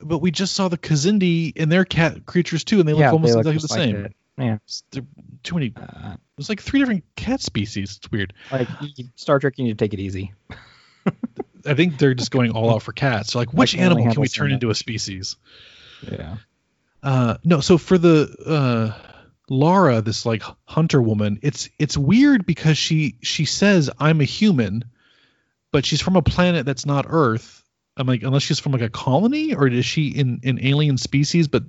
but 0.00 0.18
we 0.18 0.30
just 0.30 0.54
saw 0.54 0.68
the 0.68 0.78
kzinti 0.78 1.52
and 1.56 1.70
they're 1.70 1.84
cat 1.84 2.24
creatures 2.26 2.64
too 2.64 2.80
and 2.80 2.88
they 2.88 2.92
look 2.92 3.00
yeah, 3.00 3.12
almost 3.12 3.34
they 3.34 3.42
look 3.42 3.54
exactly 3.54 3.86
the 3.86 3.94
like 3.96 3.96
same 3.96 4.04
it. 4.06 4.14
Yeah, 4.38 4.58
there- 4.92 5.06
too 5.42 5.54
many 5.54 5.72
uh, 5.76 6.16
there's 6.36 6.48
like 6.48 6.60
three 6.60 6.80
different 6.80 7.04
cat 7.16 7.40
species 7.40 7.96
it's 7.96 8.10
weird 8.10 8.34
like 8.52 8.68
Star 9.16 9.38
Trek, 9.38 9.54
you 9.58 9.64
need 9.64 9.78
to 9.78 9.84
take 9.84 9.94
it 9.94 10.00
easy. 10.00 10.32
I 11.66 11.74
think 11.74 11.98
they're 11.98 12.14
just 12.14 12.30
going 12.30 12.52
all 12.52 12.70
out 12.70 12.82
for 12.82 12.92
cats. 12.92 13.32
So 13.32 13.38
like, 13.38 13.52
which 13.52 13.74
only 13.74 13.84
animal 13.84 14.12
can 14.12 14.20
we 14.20 14.28
turn 14.28 14.52
into 14.52 14.70
a 14.70 14.74
species? 14.74 15.36
Yeah. 16.02 16.36
Uh, 17.02 17.36
no. 17.44 17.60
So 17.60 17.78
for 17.78 17.98
the 17.98 18.34
uh, 18.46 18.98
Lara, 19.48 20.00
this 20.00 20.24
like 20.24 20.42
hunter 20.64 21.00
woman, 21.02 21.40
it's 21.42 21.68
it's 21.78 21.96
weird 21.96 22.46
because 22.46 22.78
she 22.78 23.16
she 23.22 23.44
says 23.44 23.90
I'm 23.98 24.20
a 24.20 24.24
human, 24.24 24.84
but 25.72 25.84
she's 25.84 26.00
from 26.00 26.16
a 26.16 26.22
planet 26.22 26.66
that's 26.66 26.86
not 26.86 27.06
Earth. 27.08 27.62
I'm 27.98 28.06
like, 28.06 28.22
unless 28.22 28.42
she's 28.42 28.58
from 28.60 28.72
like 28.72 28.80
a 28.82 28.88
colony, 28.88 29.54
or 29.54 29.68
is 29.68 29.84
she 29.84 30.08
in 30.08 30.40
an 30.44 30.58
alien 30.62 30.96
species? 30.98 31.48
But 31.48 31.64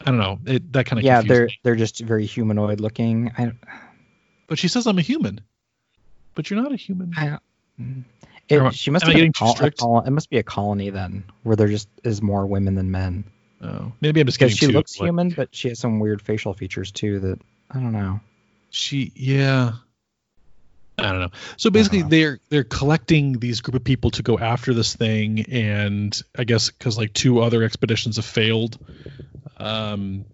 I 0.00 0.04
don't 0.06 0.18
know. 0.18 0.38
It, 0.46 0.72
that 0.72 0.86
kind 0.86 0.98
of 1.00 1.04
Yeah, 1.04 1.22
they're 1.22 1.46
me. 1.46 1.58
they're 1.62 1.76
just 1.76 2.00
very 2.00 2.24
humanoid 2.26 2.80
looking. 2.80 3.32
I, 3.36 3.52
But 4.46 4.58
she 4.58 4.68
says 4.68 4.86
I'm 4.86 4.98
a 4.98 5.02
human, 5.02 5.40
but 6.34 6.50
you're 6.50 6.62
not 6.62 6.72
a 6.72 6.76
human. 6.76 7.12
I 7.16 7.38
mm. 7.80 8.04
I- 8.50 8.66
it, 8.68 8.74
she 8.74 8.90
must 8.90 9.04
am 9.04 9.08
I 9.08 9.12
have 9.12 9.14
been 9.14 9.16
getting 9.16 9.32
col- 9.32 9.54
strict? 9.56 9.78
col- 9.78 10.00
it 10.02 10.10
must 10.10 10.28
be 10.28 10.36
a 10.36 10.42
colony 10.42 10.90
then, 10.90 11.24
where 11.44 11.56
there 11.56 11.66
just 11.68 11.88
is 12.04 12.20
more 12.20 12.46
women 12.46 12.74
than 12.74 12.90
men. 12.90 13.24
Oh, 13.62 13.92
maybe 14.02 14.20
I'm 14.20 14.26
just 14.26 14.38
Because 14.38 14.54
she 14.54 14.66
looks 14.66 15.00
like, 15.00 15.06
human, 15.08 15.30
but 15.30 15.54
she 15.54 15.68
has 15.68 15.78
some 15.78 15.98
weird 15.98 16.20
facial 16.20 16.52
features 16.52 16.92
too 16.92 17.20
that 17.20 17.40
I 17.70 17.74
don't 17.80 17.92
know. 17.92 18.20
she 18.68 19.12
yeah 19.16 19.72
i 20.98 21.10
don't 21.10 21.20
know. 21.20 21.30
So 21.56 21.70
basically 21.70 22.00
Uh-huh. 22.00 22.08
they're 22.08 22.40
they're 22.50 22.64
collecting 22.64 23.38
these 23.38 23.60
group 23.60 23.74
of 23.74 23.84
people 23.84 24.10
to 24.12 24.22
go 24.22 24.38
after 24.38 24.72
this 24.74 24.94
thing 24.94 25.44
and 25.50 26.20
i 26.38 26.44
guess 26.44 26.70
because 26.70 26.96
like 26.96 27.12
two 27.12 27.40
other 27.40 27.62
expeditions 27.62 28.16
have 28.16 28.24
failed. 28.24 28.78
Um 29.56 30.24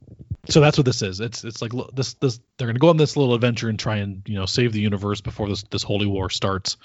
so 0.48 0.60
that's 0.60 0.78
what 0.78 0.84
this 0.86 1.02
is. 1.02 1.20
It's 1.20 1.44
it's 1.44 1.62
like 1.62 1.72
this 1.94 2.14
this 2.14 2.40
they're 2.58 2.66
gonna 2.66 2.78
go 2.78 2.88
on 2.88 2.96
this 2.96 3.16
little 3.16 3.34
adventure 3.34 3.68
and 3.68 3.78
try 3.78 3.96
and 3.96 4.22
you 4.26 4.34
know 4.36 4.46
save 4.46 4.72
the 4.72 4.80
universe 4.80 5.20
before 5.20 5.48
this 5.48 5.62
this 5.64 5.82
holy 5.82 6.06
war 6.06 6.30
starts. 6.30 6.76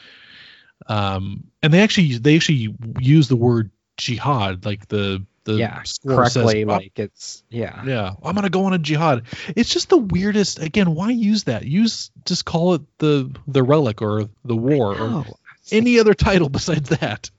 Um 0.88 1.46
and 1.64 1.74
they 1.74 1.82
actually 1.82 2.18
they 2.18 2.36
actually 2.36 2.76
use 3.00 3.28
the 3.28 3.36
word 3.38 3.72
jihad 3.98 4.66
like 4.66 4.88
the 4.88 5.26
the 5.46 5.54
yeah, 5.54 5.84
says, 5.84 6.00
correctly. 6.06 6.64
"Oh, 6.64 6.68
like 6.68 6.98
it's 6.98 7.44
yeah. 7.52 7.84
yeah, 7.86 8.14
I'm 8.24 8.34
gonna 8.36 8.50
go 8.50 8.66
on 8.66 8.74
a 8.74 8.80
jihad. 8.80 9.24
It's 9.56 9.70
just 9.70 9.90
the 9.90 9.98
weirdest. 9.98 10.60
Again, 10.60 10.96
why 10.96 11.12
use 11.12 11.44
that? 11.44 11.66
Use 11.66 12.10
just 12.26 12.46
call 12.46 12.74
it 12.74 12.82
the 12.98 13.32
the 13.48 13.62
relic 13.64 14.02
or 14.02 14.28
the 14.44 14.56
war 14.56 14.98
or 15.00 15.26
any 15.72 16.00
other 16.00 16.14
title 16.16 16.50
besides 16.50 16.90
that. 16.90 17.30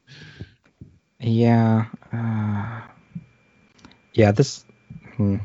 yeah. 1.18 1.86
Uh, 2.12 2.80
yeah. 4.12 4.32
This. 4.32 4.64
Hmm, 5.16 5.36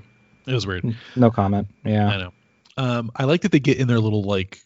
It 0.45 0.53
was 0.53 0.67
weird. 0.67 0.95
no 1.15 1.31
comment. 1.31 1.67
Yeah, 1.83 2.07
I 2.07 2.17
know. 2.17 2.33
Um, 2.77 3.11
I 3.15 3.23
like 3.25 3.41
that 3.41 3.51
they 3.51 3.59
get 3.59 3.77
in 3.77 3.87
their 3.87 3.99
little 3.99 4.23
like 4.23 4.59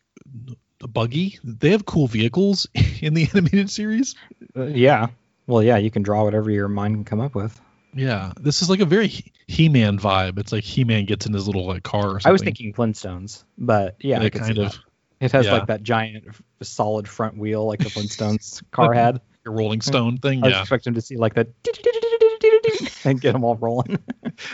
buggy. 0.79 1.39
They 1.43 1.71
have 1.71 1.85
cool 1.85 2.07
vehicles 2.07 2.67
in 3.01 3.13
the 3.13 3.27
animated 3.33 3.69
series. 3.69 4.15
Uh, 4.55 4.65
yeah. 4.65 5.07
Well, 5.47 5.61
yeah, 5.63 5.77
you 5.77 5.91
can 5.91 6.01
draw 6.03 6.23
whatever 6.23 6.49
your 6.49 6.67
mind 6.67 6.95
can 6.95 7.05
come 7.05 7.21
up 7.21 7.35
with. 7.35 7.59
Yeah, 7.93 8.33
this 8.39 8.61
is 8.61 8.69
like 8.69 8.81
a 8.81 8.85
very 8.85 9.07
He-Man 9.47 9.97
vibe. 9.99 10.37
It's 10.39 10.51
like 10.51 10.63
He-Man 10.63 11.05
gets 11.05 11.25
in 11.27 11.33
his 11.33 11.47
little 11.47 11.65
like 11.65 11.83
car. 11.83 12.07
Or 12.07 12.19
something. 12.19 12.29
I 12.29 12.31
was 12.31 12.41
thinking 12.41 12.73
Flintstones, 12.73 13.43
but 13.57 13.95
yeah, 13.99 14.19
Yeah, 14.19 14.25
I 14.25 14.29
could 14.29 14.41
see 14.41 14.47
kind 14.53 14.57
of. 14.65 14.71
that. 14.73 14.79
It 15.21 15.31
has 15.31 15.45
yeah. 15.45 15.53
like 15.53 15.67
that 15.67 15.81
giant, 15.81 16.25
solid 16.61 17.07
front 17.07 17.37
wheel 17.37 17.65
like 17.65 17.79
the 17.79 17.85
Flintstones 17.89 18.61
car 18.71 18.91
had. 18.93 19.21
a 19.45 19.49
Rolling 19.49 19.79
Stone 19.81 20.17
thing. 20.17 20.39
I 20.43 20.47
was 20.47 20.53
Yeah, 20.55 20.61
expecting 20.61 20.95
to 20.95 21.01
see 21.01 21.15
like 21.15 21.35
that 21.35 21.47
and 23.05 23.21
get 23.21 23.31
them 23.33 23.43
all 23.43 23.55
rolling. 23.55 23.99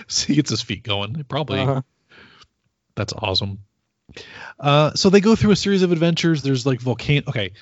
so 0.08 0.28
he 0.28 0.36
gets 0.36 0.50
his 0.52 0.62
feet 0.62 0.84
going. 0.84 1.26
Probably. 1.28 1.60
Uh-huh. 1.62 1.82
That's 2.96 3.14
awesome. 3.14 3.60
Uh, 4.60 4.94
so 4.94 5.10
they 5.10 5.22
go 5.22 5.36
through 5.36 5.52
a 5.52 5.56
series 5.56 5.82
of 5.84 5.92
adventures. 5.92 6.44
There's 6.44 6.66
like 6.66 6.80
volcano. 6.82 7.24
Okay, 7.30 7.54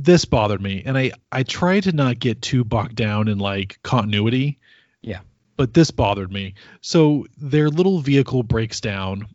this 0.00 0.24
bothered 0.24 0.60
me, 0.60 0.82
and 0.84 0.96
I 0.96 1.12
I 1.30 1.42
try 1.42 1.80
to 1.80 1.92
not 1.92 2.18
get 2.18 2.42
too 2.42 2.64
bogged 2.64 2.96
down 2.96 3.28
in 3.28 3.38
like 3.38 3.78
continuity. 3.82 4.58
Yeah. 5.02 5.20
But 5.56 5.74
this 5.74 5.90
bothered 5.90 6.32
me. 6.32 6.54
So 6.80 7.26
their 7.36 7.68
little 7.68 8.00
vehicle 8.00 8.42
breaks 8.42 8.80
down, 8.80 9.26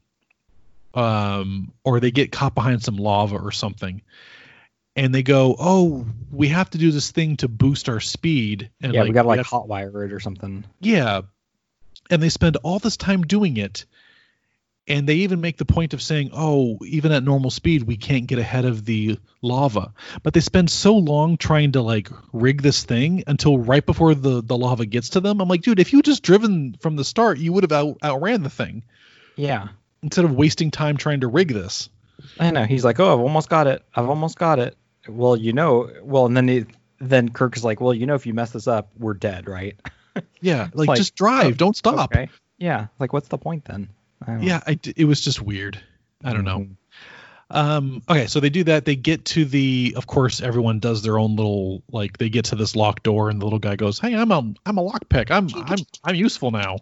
um, 0.94 1.72
or 1.84 2.00
they 2.00 2.12
get 2.12 2.32
caught 2.32 2.56
behind 2.56 2.84
some 2.84 2.98
lava 2.98 3.38
or 3.38 3.52
something, 3.52 4.02
and 4.96 5.14
they 5.14 5.24
go, 5.24 5.56
"Oh, 5.60 6.06
we 6.32 6.48
have 6.50 6.70
to 6.72 6.78
do 6.78 6.92
this 6.92 7.12
thing 7.12 7.38
to 7.38 7.48
boost 7.48 7.88
our 7.88 8.00
speed." 8.00 8.70
And 8.82 8.94
yeah, 8.94 9.04
we 9.04 9.12
got 9.12 9.24
to 9.24 9.28
like 9.28 9.38
have- 9.38 9.48
hotwire 9.48 10.06
it 10.06 10.12
or 10.12 10.20
something. 10.20 10.66
yeah. 10.80 11.22
And 12.10 12.24
they 12.24 12.30
spend 12.30 12.56
all 12.64 12.80
this 12.80 12.96
time 12.96 13.24
doing 13.24 13.58
it. 13.58 13.86
And 14.88 15.08
they 15.08 15.16
even 15.16 15.42
make 15.42 15.58
the 15.58 15.66
point 15.66 15.94
of 15.94 16.02
saying, 16.02 16.30
oh, 16.34 16.78
even 16.86 17.12
at 17.12 17.24
normal 17.24 17.52
speed, 17.52 17.84
we 17.84 17.98
can't 17.98 18.26
get 18.26 18.40
ahead 18.40 18.64
of 18.64 18.86
the 18.86 19.20
lava. 19.42 19.94
But 20.24 20.34
they 20.34 20.40
spend 20.40 20.70
so 20.70 20.96
long 20.96 21.36
trying 21.38 21.74
to 21.74 21.82
like 21.82 22.10
rig 22.32 22.62
this 22.62 22.84
thing 22.86 23.24
until 23.28 23.58
right 23.58 23.86
before 23.86 24.16
the, 24.16 24.42
the 24.42 24.58
lava 24.58 24.86
gets 24.86 25.10
to 25.10 25.20
them. 25.20 25.42
I'm 25.42 25.50
like, 25.50 25.62
dude, 25.62 25.80
if 25.80 25.92
you 25.92 26.02
just 26.02 26.24
driven 26.24 26.76
from 26.80 26.96
the 26.96 27.04
start, 27.04 27.38
you 27.38 27.52
would 27.54 27.64
have 27.64 27.72
out, 27.74 27.98
outran 28.02 28.44
the 28.44 28.50
thing 28.50 28.84
Yeah, 29.36 29.68
instead 30.02 30.24
of 30.24 30.32
wasting 30.36 30.72
time 30.72 30.96
trying 30.96 31.20
to 31.20 31.28
rig 31.28 31.50
this. 31.50 31.90
I 32.40 32.52
know. 32.52 32.64
He's 32.64 32.86
like, 32.86 33.00
oh, 33.00 33.14
I've 33.14 33.20
almost 33.20 33.50
got 33.50 33.68
it. 33.68 33.84
I've 33.94 34.10
almost 34.10 34.38
got 34.38 34.60
it. 34.60 34.78
Well, 35.08 35.36
you 35.36 35.54
know, 35.54 35.90
well, 36.02 36.26
and 36.26 36.36
then 36.36 36.48
he, 36.48 36.66
then 37.00 37.30
Kirk 37.30 37.56
is 37.58 37.64
like, 37.64 37.80
well, 37.82 37.94
you 37.94 38.06
know, 38.06 38.16
if 38.16 38.26
you 38.26 38.34
mess 38.34 38.52
this 38.52 38.68
up, 38.68 38.90
we're 38.98 39.14
dead, 39.14 39.48
right? 39.48 39.76
Yeah. 40.42 40.70
Like, 40.74 40.88
like, 40.88 40.98
just 40.98 41.16
drive. 41.16 41.46
Oh, 41.46 41.52
don't 41.52 41.76
stop. 41.76 42.12
Okay. 42.12 42.30
Yeah. 42.58 42.88
Like, 43.00 43.14
what's 43.14 43.28
the 43.28 43.38
point 43.38 43.66
then? 43.66 43.90
I. 44.26 44.38
Yeah. 44.38 44.62
I 44.66 44.80
it 44.96 45.06
was 45.06 45.22
just 45.22 45.42
weird. 45.42 45.80
I 46.24 46.34
don't 46.34 46.46
know. 46.46 46.60
Mhm. 46.60 46.76
Um, 47.50 48.02
okay, 48.10 48.28
so 48.28 48.42
they 48.42 48.50
do 48.50 48.66
that. 48.66 48.84
They 48.84 48.98
get 48.98 49.24
to 49.26 49.46
the, 49.46 49.94
of 49.96 50.06
course, 50.06 50.42
everyone 50.42 50.80
does 50.80 51.02
their 51.02 51.18
own 51.18 51.38
little 51.38 51.82
like. 51.90 52.18
They 52.18 52.28
get 52.28 52.46
to 52.46 52.56
this 52.58 52.76
locked 52.76 53.04
door, 53.04 53.30
and 53.30 53.40
the 53.42 53.46
little 53.46 53.60
guy 53.60 53.78
goes, 53.78 54.00
"Hey, 54.00 54.14
I'm 54.16 54.32
a 54.32 54.54
I'm 54.66 54.78
a 54.78 54.84
lockpick. 54.84 55.32
I'm 55.32 55.48
I'm 55.56 55.80
I'm 56.04 56.16
useful 56.16 56.52
now." 56.52 56.80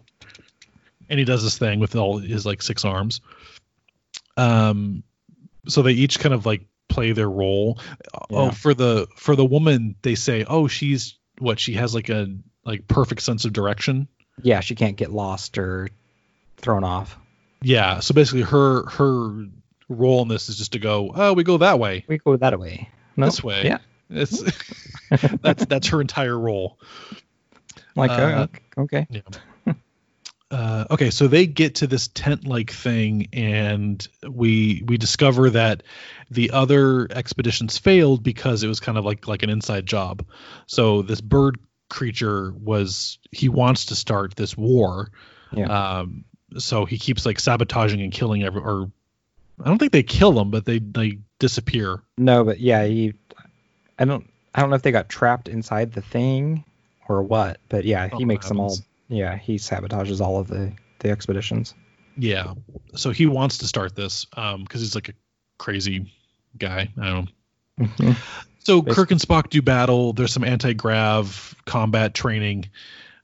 And 1.08 1.20
he 1.20 1.24
does 1.24 1.44
this 1.44 1.56
thing 1.56 1.78
with 1.78 1.94
all 1.94 2.18
his 2.18 2.44
like 2.44 2.62
six 2.62 2.84
arms. 2.84 3.20
Um, 4.36 5.04
so 5.68 5.82
they 5.82 5.92
each 5.92 6.18
kind 6.18 6.34
of 6.34 6.46
like 6.46 6.62
play 6.88 7.12
their 7.12 7.30
role. 7.30 7.78
Oh, 8.30 8.50
for 8.50 8.74
the 8.74 9.06
for 9.16 9.36
the 9.36 9.44
woman, 9.44 9.94
they 10.02 10.16
say, 10.16 10.44
"Oh, 10.48 10.66
she's 10.66 11.16
what? 11.38 11.60
She 11.60 11.74
has 11.74 11.94
like 11.94 12.08
a 12.08 12.26
like 12.64 12.88
perfect 12.88 13.22
sense 13.22 13.44
of 13.44 13.52
direction." 13.52 14.08
Yeah, 14.42 14.60
she 14.60 14.74
can't 14.74 14.96
get 14.96 15.12
lost 15.12 15.58
or 15.58 15.88
thrown 16.56 16.82
off. 16.82 17.16
Yeah. 17.66 17.98
So 17.98 18.14
basically, 18.14 18.42
her 18.42 18.88
her 18.90 19.46
role 19.88 20.22
in 20.22 20.28
this 20.28 20.48
is 20.48 20.56
just 20.56 20.72
to 20.72 20.78
go, 20.78 21.10
"Oh, 21.12 21.32
we 21.32 21.42
go 21.42 21.58
that 21.58 21.80
way." 21.80 22.04
We 22.06 22.18
go 22.18 22.36
that 22.36 22.58
way. 22.60 22.88
No? 23.16 23.26
This 23.26 23.42
way. 23.42 23.64
Yeah. 23.64 23.78
It's 24.08 24.40
that's 25.42 25.66
that's 25.66 25.88
her 25.88 26.00
entire 26.00 26.38
role. 26.38 26.78
Like, 27.96 28.12
Uh, 28.12 28.46
oh, 28.76 28.82
okay. 28.82 29.06
Yeah. 29.10 29.74
Uh, 30.48 30.84
okay, 30.92 31.10
so 31.10 31.26
they 31.26 31.44
get 31.46 31.76
to 31.76 31.88
this 31.88 32.06
tent-like 32.06 32.70
thing, 32.70 33.30
and 33.32 34.06
we 34.28 34.84
we 34.86 34.96
discover 34.96 35.50
that 35.50 35.82
the 36.30 36.52
other 36.52 37.08
expeditions 37.10 37.78
failed 37.78 38.22
because 38.22 38.62
it 38.62 38.68
was 38.68 38.78
kind 38.78 38.96
of 38.96 39.04
like 39.04 39.26
like 39.26 39.42
an 39.42 39.50
inside 39.50 39.86
job. 39.86 40.24
So 40.66 41.02
this 41.02 41.20
bird 41.20 41.58
creature 41.90 42.52
was 42.52 43.18
he 43.32 43.48
wants 43.48 43.86
to 43.86 43.96
start 43.96 44.36
this 44.36 44.56
war. 44.56 45.10
Yeah. 45.50 45.98
Um, 45.98 46.26
so 46.58 46.84
he 46.84 46.98
keeps 46.98 47.26
like 47.26 47.40
sabotaging 47.40 48.00
and 48.00 48.12
killing 48.12 48.42
every 48.42 48.60
or 48.60 48.90
I 49.62 49.68
don't 49.68 49.78
think 49.78 49.92
they 49.92 50.02
kill 50.02 50.38
him, 50.38 50.50
but 50.50 50.64
they 50.64 50.78
they 50.78 51.18
disappear. 51.38 52.02
No, 52.18 52.44
but 52.44 52.60
yeah, 52.60 52.84
he. 52.84 53.14
I 53.98 54.04
don't. 54.04 54.28
I 54.54 54.60
don't 54.60 54.70
know 54.70 54.76
if 54.76 54.82
they 54.82 54.92
got 54.92 55.08
trapped 55.08 55.48
inside 55.48 55.92
the 55.92 56.02
thing 56.02 56.64
or 57.08 57.22
what, 57.22 57.58
but 57.68 57.84
yeah, 57.84 58.04
he 58.04 58.10
Something 58.10 58.26
makes 58.26 58.48
them 58.48 58.60
all. 58.60 58.76
Yeah, 59.08 59.36
he 59.36 59.56
sabotages 59.56 60.20
all 60.20 60.38
of 60.38 60.48
the 60.48 60.72
the 61.00 61.10
expeditions. 61.10 61.74
Yeah. 62.16 62.54
So 62.94 63.10
he 63.10 63.26
wants 63.26 63.58
to 63.58 63.66
start 63.66 63.94
this 63.94 64.26
um 64.36 64.62
because 64.62 64.80
he's 64.80 64.94
like 64.94 65.08
a 65.08 65.14
crazy 65.58 66.12
guy. 66.56 66.88
I 67.00 67.06
don't 67.10 67.30
know. 67.78 67.86
Mhm. 67.86 68.16
So 68.60 68.82
Basically. 68.82 68.94
Kirk 68.94 69.10
and 69.12 69.20
Spock 69.20 69.50
do 69.50 69.62
battle. 69.62 70.12
There's 70.12 70.32
some 70.32 70.44
anti-grav 70.44 71.54
combat 71.66 72.14
training. 72.14 72.70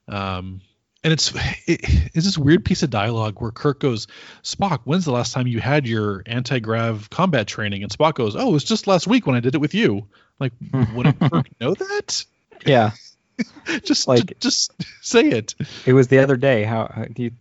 Um 0.07 0.61
and 1.03 1.13
it's 1.13 1.33
it, 1.67 1.81
it's 2.13 2.25
this 2.25 2.37
weird 2.37 2.63
piece 2.65 2.83
of 2.83 2.89
dialogue 2.89 3.39
where 3.41 3.51
Kirk 3.51 3.79
goes, 3.79 4.07
"Spock, 4.43 4.81
when's 4.85 5.05
the 5.05 5.11
last 5.11 5.33
time 5.33 5.47
you 5.47 5.59
had 5.59 5.87
your 5.87 6.23
anti-grav 6.25 7.09
combat 7.09 7.47
training?" 7.47 7.83
And 7.83 7.91
Spock 7.91 8.15
goes, 8.15 8.35
"Oh, 8.35 8.49
it 8.49 8.53
was 8.53 8.63
just 8.63 8.87
last 8.87 9.07
week 9.07 9.25
when 9.27 9.35
I 9.35 9.39
did 9.39 9.55
it 9.55 9.61
with 9.61 9.73
you." 9.73 10.07
Like, 10.39 10.53
wouldn't 10.93 11.19
Kirk 11.19 11.47
know 11.59 11.73
that? 11.73 12.25
yeah, 12.65 12.91
Just 13.83 14.07
Like- 14.07 14.25
ju- 14.27 14.35
just 14.39 14.71
say 15.01 15.27
it. 15.29 15.55
it 15.85 15.93
was 15.93 16.07
the 16.07 16.19
other 16.19 16.37
day. 16.37 16.63
How, 16.63 16.89
how 16.93 17.05
do 17.05 17.23
you? 17.23 17.31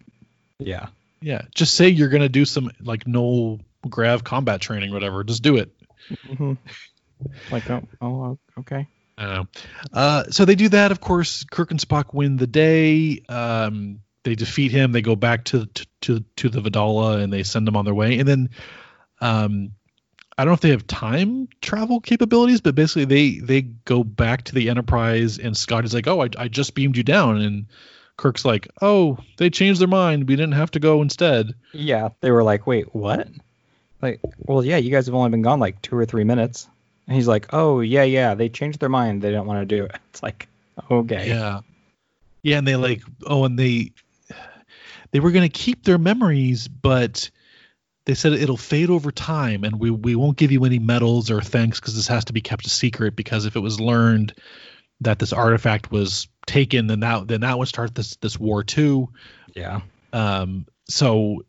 Yeah, 0.59 0.88
Yeah, 1.21 1.42
just 1.54 1.75
say 1.75 1.88
you're 1.88 2.09
gonna 2.09 2.28
do 2.28 2.45
some 2.45 2.71
like 2.81 3.07
no 3.07 3.61
grav 3.88 4.23
combat 4.25 4.61
training, 4.61 4.92
whatever. 4.92 5.25
Just 5.25 5.42
do 5.42 5.57
it. 5.57 5.71
Mhm. 6.28 6.57
like 7.50 7.69
oh, 7.71 7.83
oh 8.00 8.38
okay. 8.59 8.87
I. 9.19 9.45
Uh, 9.92 10.25
so 10.31 10.45
they 10.45 10.54
do 10.54 10.69
that. 10.71 10.92
Of 10.92 11.00
course, 11.00 11.45
Kirk 11.45 11.71
and 11.71 11.81
Spock 11.81 12.12
win 12.12 12.37
the 12.37 12.47
day. 12.47 13.23
Um, 13.28 14.00
they 14.25 14.35
defeat 14.35 14.73
him. 14.73 14.92
They 14.92 15.02
go 15.02 15.16
back 15.16 15.45
to 15.47 15.66
to 15.66 15.87
to, 16.02 16.25
to 16.37 16.49
the 16.49 16.61
Vedala 16.61 17.23
and 17.23 17.33
they 17.33 17.42
send 17.42 17.66
them 17.66 17.76
on 17.76 17.85
their 17.85 17.95
way. 17.95 18.19
And 18.19 18.28
then, 18.28 18.50
um, 19.21 19.73
I 20.37 20.45
don't 20.45 20.50
know 20.50 20.54
if 20.54 20.61
they 20.61 20.71
have 20.71 20.87
time 20.87 21.49
travel 21.61 22.00
capabilities, 22.00 22.61
but 22.61 22.75
basically 22.75 23.04
they 23.04 23.38
they 23.38 23.62
go 23.62 24.04
back 24.04 24.45
to 24.45 24.54
the 24.54 24.71
Enterprise. 24.71 25.38
And 25.38 25.57
Scott 25.57 25.85
is 25.85 25.95
like, 25.95 26.07
"Oh, 26.07 26.23
I 26.23 26.28
I 26.38 26.49
just 26.49 26.75
beamed 26.75 26.97
you 26.97 27.02
down." 27.02 27.40
And 27.40 27.66
Kirk's 28.16 28.45
like, 28.45 28.69
"Oh, 28.81 29.19
they 29.37 29.50
changed 29.50 29.81
their 29.81 29.88
mind. 29.88 30.28
We 30.28 30.37
didn't 30.37 30.52
have 30.52 30.71
to 30.73 30.81
go 30.81 31.02
instead." 31.02 31.54
Yeah, 31.73 32.11
they 32.21 32.31
were 32.31 32.45
like, 32.45 32.66
wait, 32.66 32.95
what? 32.95 33.28
Like, 34.00 34.21
well, 34.38 34.64
yeah, 34.64 34.78
you 34.78 34.90
guys 34.90 35.07
have 35.07 35.14
only 35.14 35.31
been 35.31 35.42
gone 35.42 35.61
like 35.61 35.81
two 35.81 35.97
or 35.97 36.04
three 36.04 36.25
minutes. 36.25 36.69
And 37.06 37.16
he's 37.16 37.28
like, 37.28 37.49
oh 37.52 37.80
yeah, 37.80 38.04
yeah, 38.04 38.35
they 38.35 38.49
changed 38.49 38.80
their 38.80 38.88
mind. 38.88 39.23
They 39.23 39.32
don't 39.32 39.47
want 39.47 39.61
to 39.61 39.76
do 39.76 39.85
it. 39.85 39.97
It's 40.11 40.23
like, 40.23 40.49
okay. 40.90 41.28
Yeah. 41.28 41.61
Yeah, 42.42 42.59
and 42.59 42.66
they 42.66 42.76
like 42.76 43.02
oh 43.26 43.44
and 43.44 43.59
they 43.59 43.92
they 45.11 45.21
were 45.21 45.30
gonna 45.30 45.49
keep 45.49 45.85
their 45.85 45.99
memories, 45.99 46.68
but 46.68 47.30
they 48.04 48.14
said 48.14 48.32
it'll 48.32 48.56
fade 48.56 48.90
over 48.90 49.12
time 49.12 49.64
and 49.64 49.78
we, 49.78 49.90
we 49.90 50.16
won't 50.16 50.37
give 50.37 50.50
you 50.50 50.64
any 50.64 50.80
medals 50.80 51.30
or 51.30 51.40
thanks 51.40 51.78
because 51.78 51.94
this 51.94 52.09
has 52.09 52.25
to 52.26 52.32
be 52.32 52.40
kept 52.40 52.66
a 52.66 52.71
secret 52.71 53.14
because 53.14 53.47
if 53.47 53.54
it 53.54 53.61
was 53.61 53.78
learned 53.78 54.35
that 55.02 55.21
this 55.21 55.32
artifact 55.32 55.92
was 55.92 56.26
taken 56.47 56.88
then 56.88 57.00
that 57.00 57.28
then 57.28 57.42
that 57.42 57.56
would 57.56 57.68
start 57.68 57.94
this 57.94 58.16
this 58.16 58.38
war 58.38 58.64
too. 58.64 59.09
Yeah. 59.54 59.82
Um 60.12 60.66
so 60.88 61.44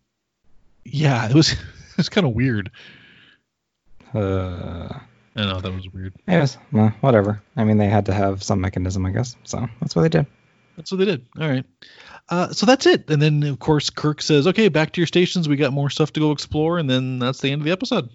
yeah, 0.86 1.28
it 1.28 1.34
was 1.34 1.52
it 1.54 1.98
was 1.98 2.10
kind 2.10 2.28
of 2.28 2.34
weird. 2.34 2.72
Uh, 4.14 5.00
I 5.36 5.46
know 5.46 5.60
that 5.60 5.72
was 5.74 5.88
weird. 5.92 6.14
yes. 6.28 6.58
Well, 6.72 6.94
whatever. 7.02 7.42
I 7.56 7.64
mean, 7.64 7.78
they 7.78 7.88
had 7.88 8.06
to 8.06 8.14
have 8.14 8.44
some 8.44 8.62
mechanism, 8.62 9.06
I 9.06 9.12
guess. 9.12 9.36
So 9.44 9.68
that's 9.82 9.96
what 9.96 10.04
they 10.04 10.10
did. 10.10 10.28
That's 10.78 10.92
what 10.92 10.98
they 10.98 11.06
did. 11.06 11.26
All 11.40 11.50
right. 11.50 11.66
Uh, 12.30 12.54
so 12.54 12.66
that's 12.66 12.86
it. 12.86 13.10
And 13.10 13.22
then, 13.22 13.44
of 13.44 13.60
course, 13.60 13.90
Kirk 13.90 14.22
says, 14.22 14.48
okay, 14.48 14.70
back 14.70 14.94
to 14.94 15.02
your 15.02 15.08
stations. 15.08 15.50
We 15.50 15.56
got 15.56 15.74
more 15.74 15.90
stuff 15.90 16.14
to 16.14 16.20
go 16.20 16.32
explore. 16.32 16.78
And 16.78 16.90
then 16.90 17.20
that's 17.20 17.42
the 17.42 17.52
end 17.52 17.62
of 17.62 17.66
the 17.66 17.72
episode. 17.72 18.10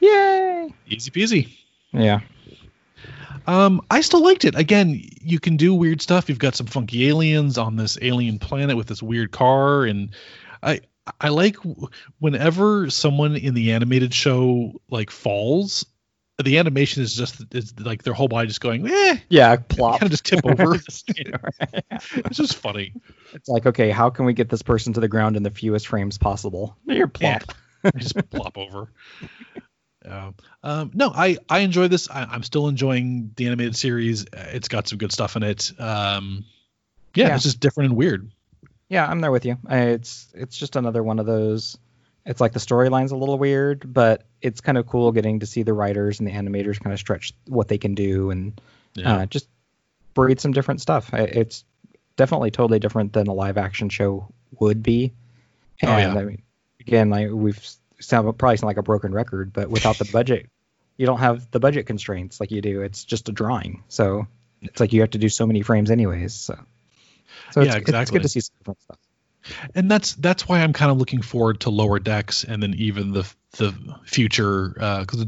Yay! 0.00 0.72
Easy 0.86 1.10
peasy. 1.10 1.56
Yeah. 1.92 2.20
Um, 3.46 3.80
I 3.90 4.00
still 4.00 4.22
liked 4.22 4.44
it. 4.44 4.54
Again, 4.54 5.02
you 5.22 5.40
can 5.40 5.56
do 5.56 5.74
weird 5.74 6.02
stuff. 6.02 6.28
You've 6.28 6.38
got 6.38 6.54
some 6.54 6.66
funky 6.66 7.08
aliens 7.08 7.58
on 7.58 7.76
this 7.76 7.98
alien 8.00 8.38
planet 8.38 8.76
with 8.76 8.86
this 8.86 9.02
weird 9.02 9.32
car. 9.32 9.84
And 9.84 10.10
I. 10.62 10.80
I 11.22 11.30
like 11.30 11.56
whenever 12.18 12.90
someone 12.90 13.34
in 13.34 13.54
the 13.54 13.72
animated 13.72 14.12
show 14.12 14.78
like 14.90 15.10
falls, 15.10 15.86
the 16.44 16.58
animation 16.58 17.02
is 17.02 17.14
just 17.14 17.42
it's 17.52 17.74
like 17.80 18.02
their 18.02 18.14
whole 18.14 18.28
body 18.28 18.46
just 18.48 18.60
going, 18.60 18.88
eh, 18.88 19.16
Yeah. 19.28 19.56
Plop. 19.56 20.00
kind 20.00 20.04
of 20.04 20.10
just 20.10 20.24
tip 20.24 20.44
over. 20.46 20.74
It's 22.14 22.36
just 22.36 22.56
funny. 22.56 22.92
it's 23.34 23.48
like, 23.48 23.66
okay, 23.66 23.90
how 23.90 24.10
can 24.10 24.24
we 24.24 24.32
get 24.32 24.48
this 24.48 24.62
person 24.62 24.92
to 24.92 25.00
the 25.00 25.08
ground 25.08 25.36
in 25.36 25.42
the 25.42 25.50
fewest 25.50 25.88
frames 25.88 26.16
possible? 26.18 26.76
You're 26.86 27.08
plop. 27.08 27.42
just 27.96 28.16
plop 28.30 28.56
over. 28.56 28.90
Yeah. 30.04 30.30
Um, 30.62 30.90
no, 30.94 31.10
I 31.14 31.38
I 31.48 31.60
enjoy 31.60 31.88
this. 31.88 32.08
I, 32.08 32.22
I'm 32.24 32.42
still 32.44 32.68
enjoying 32.68 33.32
the 33.36 33.46
animated 33.46 33.76
series. 33.76 34.24
It's 34.32 34.68
got 34.68 34.88
some 34.88 34.98
good 34.98 35.12
stuff 35.12 35.36
in 35.36 35.42
it. 35.42 35.72
Um, 35.78 36.44
yeah, 37.14 37.28
Yeah. 37.28 37.34
it's 37.34 37.44
just 37.44 37.60
different 37.60 37.90
and 37.90 37.98
weird. 37.98 38.30
Yeah, 38.88 39.06
I'm 39.06 39.20
there 39.20 39.32
with 39.32 39.44
you. 39.44 39.58
I, 39.66 39.78
it's 39.80 40.28
it's 40.34 40.56
just 40.56 40.76
another 40.76 41.02
one 41.02 41.18
of 41.18 41.26
those. 41.26 41.76
It's 42.28 42.40
like 42.42 42.52
the 42.52 42.58
storyline's 42.60 43.10
a 43.10 43.16
little 43.16 43.38
weird, 43.38 43.90
but 43.92 44.24
it's 44.42 44.60
kind 44.60 44.76
of 44.76 44.86
cool 44.86 45.10
getting 45.12 45.40
to 45.40 45.46
see 45.46 45.62
the 45.62 45.72
writers 45.72 46.20
and 46.20 46.28
the 46.28 46.32
animators 46.32 46.78
kind 46.78 46.92
of 46.92 46.98
stretch 47.00 47.32
what 47.46 47.68
they 47.68 47.78
can 47.78 47.94
do 47.94 48.30
and 48.30 48.60
Yeah. 48.94 49.16
uh, 49.16 49.26
just 49.26 49.48
breed 50.12 50.38
some 50.38 50.52
different 50.52 50.82
stuff. 50.82 51.12
It's 51.14 51.64
definitely 52.16 52.50
totally 52.50 52.80
different 52.80 53.14
than 53.14 53.28
a 53.28 53.32
live 53.32 53.56
action 53.56 53.88
show 53.88 54.28
would 54.60 54.82
be. 54.82 55.14
Oh, 55.82 55.86
yeah. 55.96 56.14
I 56.14 56.24
mean, 56.24 56.42
again, 56.80 57.08
like 57.08 57.30
we've 57.30 57.66
sound 57.98 58.36
probably 58.36 58.58
sound 58.58 58.68
like 58.68 58.76
a 58.76 58.82
broken 58.82 59.12
record, 59.12 59.52
but 59.54 59.70
without 59.70 59.96
the 59.96 60.04
budget, 60.12 60.50
you 60.98 61.06
don't 61.06 61.20
have 61.20 61.50
the 61.50 61.60
budget 61.60 61.86
constraints 61.86 62.40
like 62.40 62.50
you 62.50 62.60
do. 62.60 62.82
It's 62.82 63.04
just 63.04 63.28
a 63.30 63.32
drawing, 63.32 63.84
so 63.88 64.26
it's 64.60 64.80
like 64.80 64.92
you 64.92 65.00
have 65.00 65.10
to 65.12 65.18
do 65.18 65.30
so 65.30 65.46
many 65.46 65.62
frames 65.62 65.90
anyways. 65.90 66.34
So, 66.34 66.58
so 67.52 67.62
Yeah, 67.62 67.76
it's- 67.76 68.02
it's 68.02 68.10
good 68.10 68.22
to 68.22 68.28
see 68.28 68.40
some 68.40 68.54
different 68.58 68.82
stuff. 68.82 68.98
And 69.74 69.90
that's 69.90 70.14
that's 70.14 70.48
why 70.48 70.60
I'm 70.60 70.72
kind 70.72 70.90
of 70.90 70.98
looking 70.98 71.22
forward 71.22 71.60
to 71.60 71.70
lower 71.70 71.98
decks 71.98 72.44
and 72.44 72.62
then 72.62 72.74
even 72.74 73.12
the 73.12 73.30
the 73.58 73.74
future 74.04 74.68
because 74.70 75.26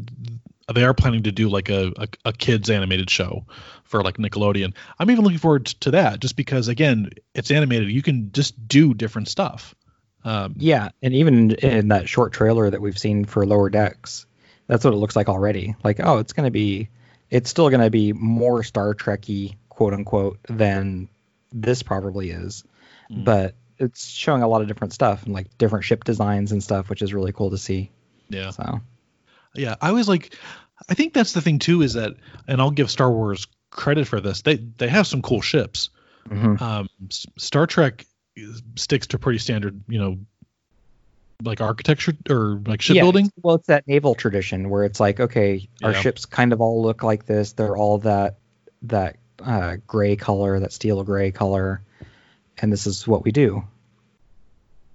they 0.75 0.85
are 0.85 0.95
planning 0.95 1.25
to 1.25 1.33
do 1.33 1.49
like 1.49 1.69
a, 1.69 1.93
a 1.97 2.09
a 2.27 2.33
kids 2.33 2.71
animated 2.71 3.11
show 3.11 3.45
for 3.85 4.03
like 4.03 4.19
Nickelodeon. 4.19 4.75
I'm 4.99 5.11
even 5.11 5.25
looking 5.25 5.39
forward 5.39 5.67
to 5.67 5.93
that 5.93 6.21
just 6.21 6.37
because 6.37 6.69
again 6.69 7.11
it's 7.35 7.51
animated. 7.51 7.91
You 7.91 8.03
can 8.03 8.31
just 8.33 8.69
do 8.69 8.95
different 8.95 9.29
stuff. 9.29 9.75
Um, 10.23 10.55
Yeah, 10.59 10.91
and 11.03 11.15
even 11.15 11.53
in 11.53 11.89
that 11.89 12.09
short 12.09 12.33
trailer 12.35 12.69
that 12.71 12.81
we've 12.81 12.99
seen 12.99 13.25
for 13.25 13.47
Lower 13.47 13.71
Decks, 13.71 14.27
that's 14.67 14.85
what 14.85 14.93
it 14.93 14.99
looks 14.99 15.17
like 15.17 15.31
already. 15.31 15.75
Like, 15.83 15.99
oh, 15.99 16.19
it's 16.19 16.35
going 16.35 16.45
to 16.45 16.51
be, 16.51 16.91
it's 17.31 17.49
still 17.49 17.71
going 17.71 17.81
to 17.81 17.89
be 17.89 18.13
more 18.13 18.63
Star 18.63 18.95
Trekky, 18.95 19.57
quote 19.71 19.95
unquote, 19.95 20.39
than 20.47 21.09
this 21.53 21.83
probably 21.83 22.31
is, 22.31 22.65
Mm. 23.11 23.25
but 23.25 23.55
it's 23.81 24.07
showing 24.07 24.43
a 24.43 24.49
lot 24.49 24.61
of 24.63 24.69
different 24.69 24.93
stuff 24.93 25.25
and 25.25 25.33
like 25.35 25.57
different 25.59 25.85
ship 25.85 26.05
designs 26.05 26.53
and 26.53 26.63
stuff, 26.63 26.89
which 26.91 27.03
is 27.03 27.13
really 27.15 27.33
cool 27.33 27.51
to 27.51 27.59
see. 27.59 27.91
yeah. 28.29 28.51
So, 28.51 28.81
Yeah, 29.55 29.75
I 29.81 29.91
was 29.93 30.09
like, 30.09 30.37
I 30.89 30.95
think 30.95 31.15
that's 31.15 31.33
the 31.33 31.41
thing 31.41 31.59
too 31.59 31.83
is 31.83 31.95
that, 31.95 32.13
and 32.47 32.61
I'll 32.61 32.71
give 32.71 32.91
Star 32.91 33.11
Wars 33.11 33.47
credit 33.71 34.07
for 34.07 34.21
this. 34.21 34.43
They 34.43 34.57
they 34.57 34.89
have 34.89 35.07
some 35.07 35.23
cool 35.23 35.41
ships. 35.41 35.91
mhm. 36.29 36.61
Um, 36.61 36.89
S- 37.09 37.27
Star 37.39 37.67
Trek 37.67 38.05
is- 38.37 38.63
sticks 38.77 39.07
to 39.09 39.19
pretty 39.19 39.39
standard, 39.39 39.81
you 39.89 39.99
know, 39.99 40.19
like 41.43 41.61
architecture 41.63 42.13
or 42.29 42.61
like 42.67 42.81
Yeah, 42.87 42.95
shipbuilding. 42.95 43.27
it's- 43.27 43.43
well, 43.43 43.55
it's 43.55 43.67
that 43.69 43.89
naval 43.89 44.15
tradition 44.15 44.69
where 44.69 44.85
it's 44.85 45.01
like, 45.01 45.21
okay, 45.21 45.69
our 45.83 45.93
Yeah. 45.93 46.01
ships 46.01 46.27
kind 46.27 46.53
of 46.53 46.61
all 46.61 46.83
look 46.83 47.03
like 47.03 47.25
this. 47.27 47.53
They're 47.53 47.77
all 47.77 47.99
that 47.99 48.37
that 48.83 49.17
uh, 49.43 49.77
gray 49.87 50.17
color, 50.17 50.61
that 50.61 50.73
steel 50.73 51.03
gray 51.03 51.31
color, 51.31 51.83
and 52.61 52.73
this 52.73 52.87
is 52.87 53.07
what 53.07 53.25
we 53.25 53.33
do. 53.33 53.65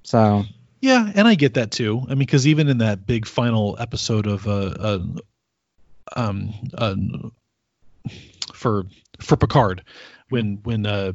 So 0.04 0.44
Yeah, 0.82 1.12
and 1.14 1.28
I 1.28 1.36
get 1.36 1.56
that 1.56 1.72
too. 1.72 2.02
I 2.06 2.10
mean, 2.10 2.20
because 2.20 2.48
even 2.48 2.68
in 2.68 2.80
that 2.80 3.06
big 3.06 3.26
final 3.26 3.76
episode 3.80 4.28
of 4.28 4.48
uh, 4.48 4.52
uh 4.80 5.00
um 6.16 6.54
uh, 6.78 6.96
for 8.54 8.86
for 9.20 9.38
Picard, 9.38 9.84
when 10.30 10.60
when 10.64 10.86
uh 10.86 11.14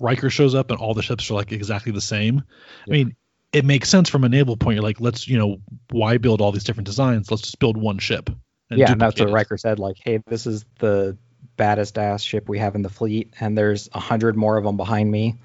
Riker 0.00 0.30
shows 0.30 0.54
up 0.54 0.70
and 0.70 0.78
all 0.78 0.94
the 0.94 1.02
ships 1.02 1.30
are 1.30 1.34
like 1.34 1.52
exactly 1.52 1.92
the 1.92 2.00
same. 2.00 2.44
I 2.86 2.90
mean, 2.90 3.16
it 3.52 3.64
makes 3.64 3.88
sense 3.88 4.08
from 4.08 4.24
a 4.24 4.28
naval 4.28 4.56
point. 4.56 4.76
You're 4.76 4.84
like, 4.84 5.00
let's 5.00 5.26
you 5.26 5.38
know, 5.38 5.60
why 5.90 6.18
build 6.18 6.40
all 6.40 6.52
these 6.52 6.64
different 6.64 6.86
designs? 6.86 7.30
Let's 7.30 7.42
just 7.42 7.58
build 7.58 7.76
one 7.76 7.98
ship. 7.98 8.30
And 8.70 8.78
yeah, 8.78 8.92
and 8.92 9.00
that's 9.00 9.18
what. 9.18 9.30
Riker 9.30 9.56
said. 9.56 9.78
Like, 9.78 9.96
hey, 10.02 10.22
this 10.26 10.46
is 10.46 10.64
the 10.78 11.16
baddest 11.56 11.98
ass 11.98 12.22
ship 12.22 12.48
we 12.48 12.58
have 12.58 12.74
in 12.74 12.82
the 12.82 12.88
fleet, 12.88 13.32
and 13.40 13.56
there's 13.56 13.88
a 13.92 14.00
hundred 14.00 14.36
more 14.36 14.56
of 14.56 14.64
them 14.64 14.76
behind 14.76 15.10
me, 15.10 15.38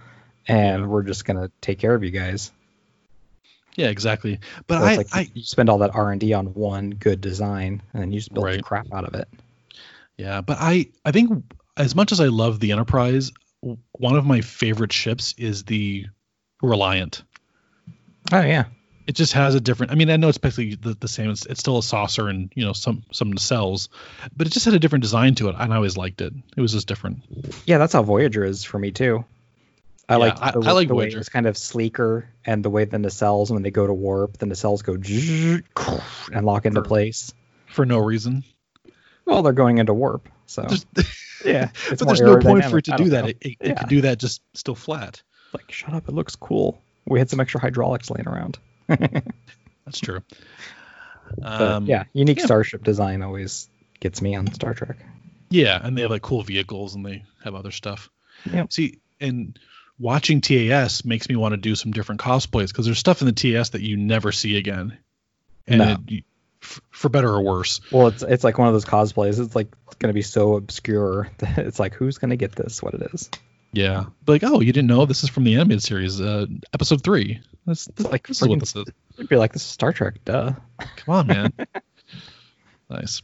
and 0.48 0.90
we're 0.90 1.04
just 1.04 1.26
gonna 1.26 1.52
take 1.62 1.80
care 1.80 1.94
of 1.94 2.04
you 2.04 2.12
guys. 2.12 2.52
Yeah, 3.76 3.88
exactly. 3.88 4.40
But 4.68 4.80
So 4.80 4.86
I, 4.86 4.96
like 4.96 5.08
I 5.14 5.30
you 5.34 5.44
spend 5.44 5.70
all 5.70 5.80
that 5.80 5.96
R 5.96 6.12
and 6.12 6.22
D 6.22 6.34
on 6.34 6.54
one 6.54 6.92
good 6.92 7.22
design, 7.22 7.82
and 7.94 8.02
then 8.02 8.12
you 8.12 8.20
just 8.20 8.34
build 8.34 8.52
the 8.52 8.62
crap 8.62 8.88
out 8.94 9.06
of 9.06 9.16
it. 9.16 9.28
Yeah, 10.18 10.42
but 10.42 10.58
I 10.60 10.88
I 11.04 11.12
think 11.12 11.44
as 11.76 11.96
much 11.96 12.12
as 12.12 12.20
I 12.20 12.28
love 12.28 12.60
the 12.60 12.72
Enterprise, 12.72 13.32
one 13.62 14.16
of 14.16 14.26
my 14.26 14.42
favorite 14.42 14.94
ships 14.94 15.34
is 15.38 15.64
the 15.64 16.06
Reliant. 16.62 17.24
Oh 18.32 18.42
yeah, 18.42 18.66
It 19.08 19.14
just 19.16 19.34
has 19.34 19.56
a 19.56 19.60
different. 19.60 19.92
I 19.92 19.96
mean, 19.96 20.10
I 20.10 20.16
know 20.18 20.30
it's 20.30 20.38
basically 20.38 20.76
the, 20.76 20.94
the 20.94 21.08
same. 21.08 21.30
It's, 21.32 21.46
it's 21.46 21.60
still 21.60 21.78
a 21.80 21.84
saucer 21.84 22.30
and 22.30 22.52
you 22.56 22.64
know 22.64 22.74
some 22.74 23.04
some 23.12 23.34
nacelles, 23.34 23.90
but 24.38 24.46
it 24.48 24.52
just 24.52 24.66
had 24.66 24.76
a 24.76 24.80
different 24.80 25.02
design 25.02 25.34
to 25.36 25.50
it, 25.50 25.56
and 25.58 25.74
I 25.74 25.76
always 25.76 25.98
liked 25.98 26.22
it. 26.22 26.32
It 26.56 26.62
was 26.62 26.74
just 26.74 26.88
different. 26.88 27.24
yeah, 27.66 27.80
that's 27.80 27.94
how 27.94 28.04
Voyager 28.04 28.46
is 28.46 28.64
for 28.64 28.78
me 28.78 28.92
too. 28.92 29.26
I 30.10 30.14
Yeah, 30.14 30.18
like 30.18 30.42
I- 30.42 30.52
the, 30.52 30.60
I 30.62 30.72
like 30.74 30.88
the 30.90 30.96
way 30.96 31.08
it's 31.08 31.30
kind 31.30 31.46
of 31.48 31.58
sleeker, 31.58 32.28
and 32.46 32.64
the 32.64 32.70
way 32.70 32.86
then 32.86 33.02
the 33.02 33.10
nacelles 33.10 33.50
when 33.52 33.64
they 33.64 33.72
go 33.72 33.88
to 33.88 33.94
warp, 33.94 34.38
then 34.38 34.50
the 34.50 34.56
nacelles 34.56 34.84
go 34.84 34.94
and 36.34 36.46
lock 36.46 36.66
into 36.66 36.82
For- 36.82 36.88
place. 36.88 37.34
For 37.68 37.86
no 37.86 38.00
reason. 38.00 38.44
Well, 39.26 39.42
they're 39.42 39.54
going 39.54 39.78
into 39.80 39.94
warp, 39.94 40.28
so 40.46 40.64
There's, 40.64 40.86
yeah. 41.46 41.70
But 41.90 42.00
there's 42.00 42.22
no 42.22 42.38
point 42.38 42.66
for 42.66 42.78
it 42.78 42.86
to 42.86 42.96
do 42.98 43.10
that. 43.10 43.22
know. 43.24 43.30
It, 43.30 43.38
it, 43.42 43.48
it 43.48 43.58
Yeah. 43.62 43.74
could 43.76 43.90
do 43.90 44.02
that 44.02 44.20
just 44.20 44.42
still 44.54 44.76
flat. 44.76 45.22
like 45.54 45.72
shut 45.72 45.94
up 45.94 46.08
it 46.10 46.14
looks 46.14 46.36
cool 46.36 46.82
we 47.06 47.20
had 47.20 47.30
some 47.30 47.40
extra 47.40 47.60
hydraulics 47.62 48.10
laying 48.10 48.28
around 48.28 48.58
That's 48.88 50.00
true. 50.02 50.22
Um, 51.42 51.86
yeah 51.86 52.04
unique 52.14 52.40
yeah. 52.40 52.46
starship 52.46 52.84
design 52.84 53.22
always 53.22 53.70
gets 54.00 54.22
me 54.22 54.36
on 54.36 54.52
star 54.54 54.74
trek 54.74 54.98
Yeah, 55.50 55.80
and 55.82 55.98
they 55.98 56.02
have 56.02 56.12
like 56.12 56.22
cool 56.22 56.44
vehicles 56.44 56.96
and 56.96 57.06
they 57.06 57.24
have 57.44 57.56
other 57.56 57.72
stuff. 57.72 58.10
Yep. 58.52 58.74
See, 58.74 59.00
and 59.22 59.58
watching 60.00 60.42
TAS 60.42 61.06
makes 61.06 61.30
me 61.30 61.36
want 61.36 61.54
to 61.54 61.58
do 61.58 61.76
some 61.76 61.92
different 61.92 62.22
cosplays 62.22 62.68
because 62.70 62.86
there's 62.86 63.00
stuff 63.00 63.22
in 63.22 63.28
the 63.28 63.32
TAS 63.34 63.70
that 63.72 63.82
you 63.82 63.98
never 63.98 64.32
see 64.32 64.58
again, 64.58 64.98
and 65.68 65.80
No. 65.80 65.98
it, 66.08 66.24
for 66.92 67.10
better 67.10 67.28
or 67.30 67.42
worse. 67.42 67.82
well 67.92 68.08
it's 68.08 68.24
it's 68.24 68.44
like 68.44 68.58
one 68.58 68.70
of 68.70 68.74
those 68.74 68.86
cosplays 68.86 69.38
it's 69.44 69.54
like 69.54 69.68
going 70.00 70.08
to 70.10 70.14
be 70.14 70.22
so 70.22 70.56
obscure 70.56 71.30
that 71.40 71.58
it's 71.58 71.78
like 71.78 71.94
who's 71.94 72.18
going 72.18 72.30
to 72.30 72.38
get 72.38 72.54
this 72.54 72.82
what 72.82 72.94
it 72.94 73.02
is 73.14 73.30
Yeah, 73.74 74.06
like 74.28 74.44
oh, 74.46 74.62
you 74.62 74.72
didn't 74.72 74.88
know 74.88 75.06
this 75.06 75.24
is 75.26 75.30
from 75.30 75.44
the 75.44 75.56
animated 75.56 75.84
series, 75.84 76.22
uh, 76.22 76.46
episode 76.74 77.04
three. 77.04 77.42
That's, 77.66 77.86
this, 77.86 78.06
Like 78.08 78.28
this 78.28 78.42
is 78.42 78.48
what 78.48 78.60
this 78.62 78.76
is. 78.78 78.86
it'd 79.16 79.28
be 79.30 79.36
like 79.36 79.52
this 79.52 79.62
is 79.64 79.68
star 79.68 79.92
trek 79.92 80.24
duh 80.24 80.54
Come 80.80 81.16
on, 81.16 81.28
man. 81.28 81.54
nice. 82.90 83.22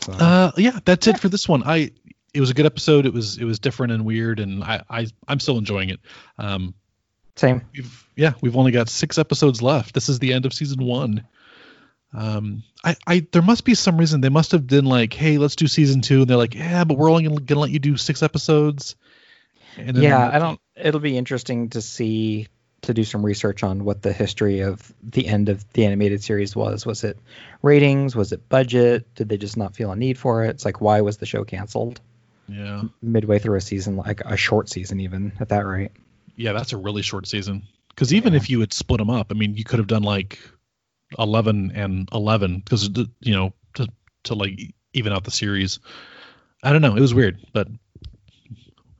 so, 0.00 0.12
Uh, 0.12 0.52
yeah, 0.56 0.78
that's 0.84 1.06
it 1.06 1.18
for 1.18 1.28
this 1.28 1.48
one. 1.48 1.62
I 1.64 1.90
it 2.34 2.40
was 2.40 2.50
a 2.50 2.54
good 2.54 2.66
episode. 2.66 3.06
It 3.06 3.14
was 3.14 3.38
it 3.38 3.44
was 3.44 3.60
different 3.60 3.92
and 3.92 4.04
weird, 4.04 4.40
and 4.40 4.62
I, 4.62 4.82
I 4.90 5.06
I'm 5.26 5.40
still 5.40 5.56
enjoying 5.56 5.90
it. 5.90 6.00
Um, 6.36 6.74
same. 7.36 7.62
we've 7.72 8.06
yeah 8.16 8.34
we've 8.40 8.56
only 8.56 8.72
got 8.72 8.88
six 8.88 9.18
episodes 9.18 9.62
left. 9.62 9.94
This 9.94 10.08
is 10.08 10.18
the 10.18 10.32
end 10.32 10.46
of 10.46 10.52
season 10.52 10.84
one. 10.84 11.26
Um 12.12 12.62
i 12.84 12.96
i 13.08 13.26
there 13.32 13.42
must 13.42 13.64
be 13.64 13.74
some 13.74 13.96
reason 13.98 14.20
they 14.20 14.28
must 14.28 14.52
have 14.52 14.68
been 14.68 14.84
like 14.84 15.12
hey 15.12 15.36
let's 15.36 15.56
do 15.56 15.66
season 15.66 16.00
two 16.00 16.20
and 16.20 16.30
they're 16.30 16.36
like 16.36 16.54
yeah 16.54 16.84
but 16.84 16.96
we're 16.96 17.10
only 17.10 17.24
gonna, 17.24 17.40
gonna 17.40 17.60
let 17.60 17.70
you 17.70 17.80
do 17.80 17.96
six 17.96 18.22
episodes. 18.22 18.94
And 19.76 19.96
yeah 19.96 20.30
i 20.32 20.38
don't 20.38 20.60
it'll 20.76 21.00
be 21.00 21.18
interesting 21.18 21.70
to 21.70 21.82
see 21.82 22.46
to 22.82 22.94
do 22.94 23.02
some 23.02 23.26
research 23.26 23.64
on 23.64 23.84
what 23.84 24.02
the 24.02 24.12
history 24.12 24.60
of 24.60 24.94
the 25.02 25.26
end 25.26 25.48
of 25.48 25.68
the 25.72 25.86
animated 25.86 26.22
series 26.22 26.54
was. 26.54 26.84
Was 26.84 27.02
it 27.02 27.18
ratings? 27.62 28.14
Was 28.14 28.32
it 28.32 28.48
budget? 28.48 29.12
Did 29.14 29.30
they 29.30 29.38
just 29.38 29.56
not 29.56 29.74
feel 29.74 29.90
a 29.90 29.96
need 29.96 30.18
for 30.18 30.44
it? 30.44 30.50
It's 30.50 30.64
like 30.64 30.80
why 30.80 31.00
was 31.00 31.16
the 31.16 31.26
show 31.26 31.44
canceled 31.44 32.00
yeah. 32.48 32.82
midway 33.02 33.38
through 33.38 33.56
a 33.56 33.60
season, 33.60 33.96
like 33.96 34.20
a 34.20 34.36
short 34.36 34.68
season, 34.68 35.00
even 35.00 35.32
at 35.40 35.48
that 35.50 35.66
rate. 35.66 35.92
yeah 36.36 36.52
that's 36.52 36.72
a 36.72 36.76
really 36.76 37.02
short 37.02 37.26
season. 37.26 37.62
Because 37.88 38.12
even 38.12 38.32
Yeah. 38.32 38.38
if 38.38 38.50
you 38.50 38.60
had 38.60 38.72
split 38.72 38.98
them 38.98 39.10
up 39.10 39.28
i 39.30 39.34
mean 39.34 39.56
you 39.56 39.62
could 39.64 39.78
have 39.78 39.86
done 39.88 40.02
like 40.02 40.38
11 41.18 41.72
and 41.74 42.08
11 42.12 42.58
because 42.58 42.88
you 43.20 43.34
know 43.34 43.52
to 43.74 43.88
to 44.24 44.34
like 44.34 44.74
even 44.92 45.12
out 45.12 45.22
the 45.24 45.30
series. 45.30 45.78
I 46.62 46.72
don't 46.72 46.82
know 46.82 46.96
it 46.96 47.00
was 47.00 47.14
weird 47.14 47.38
but 47.52 47.68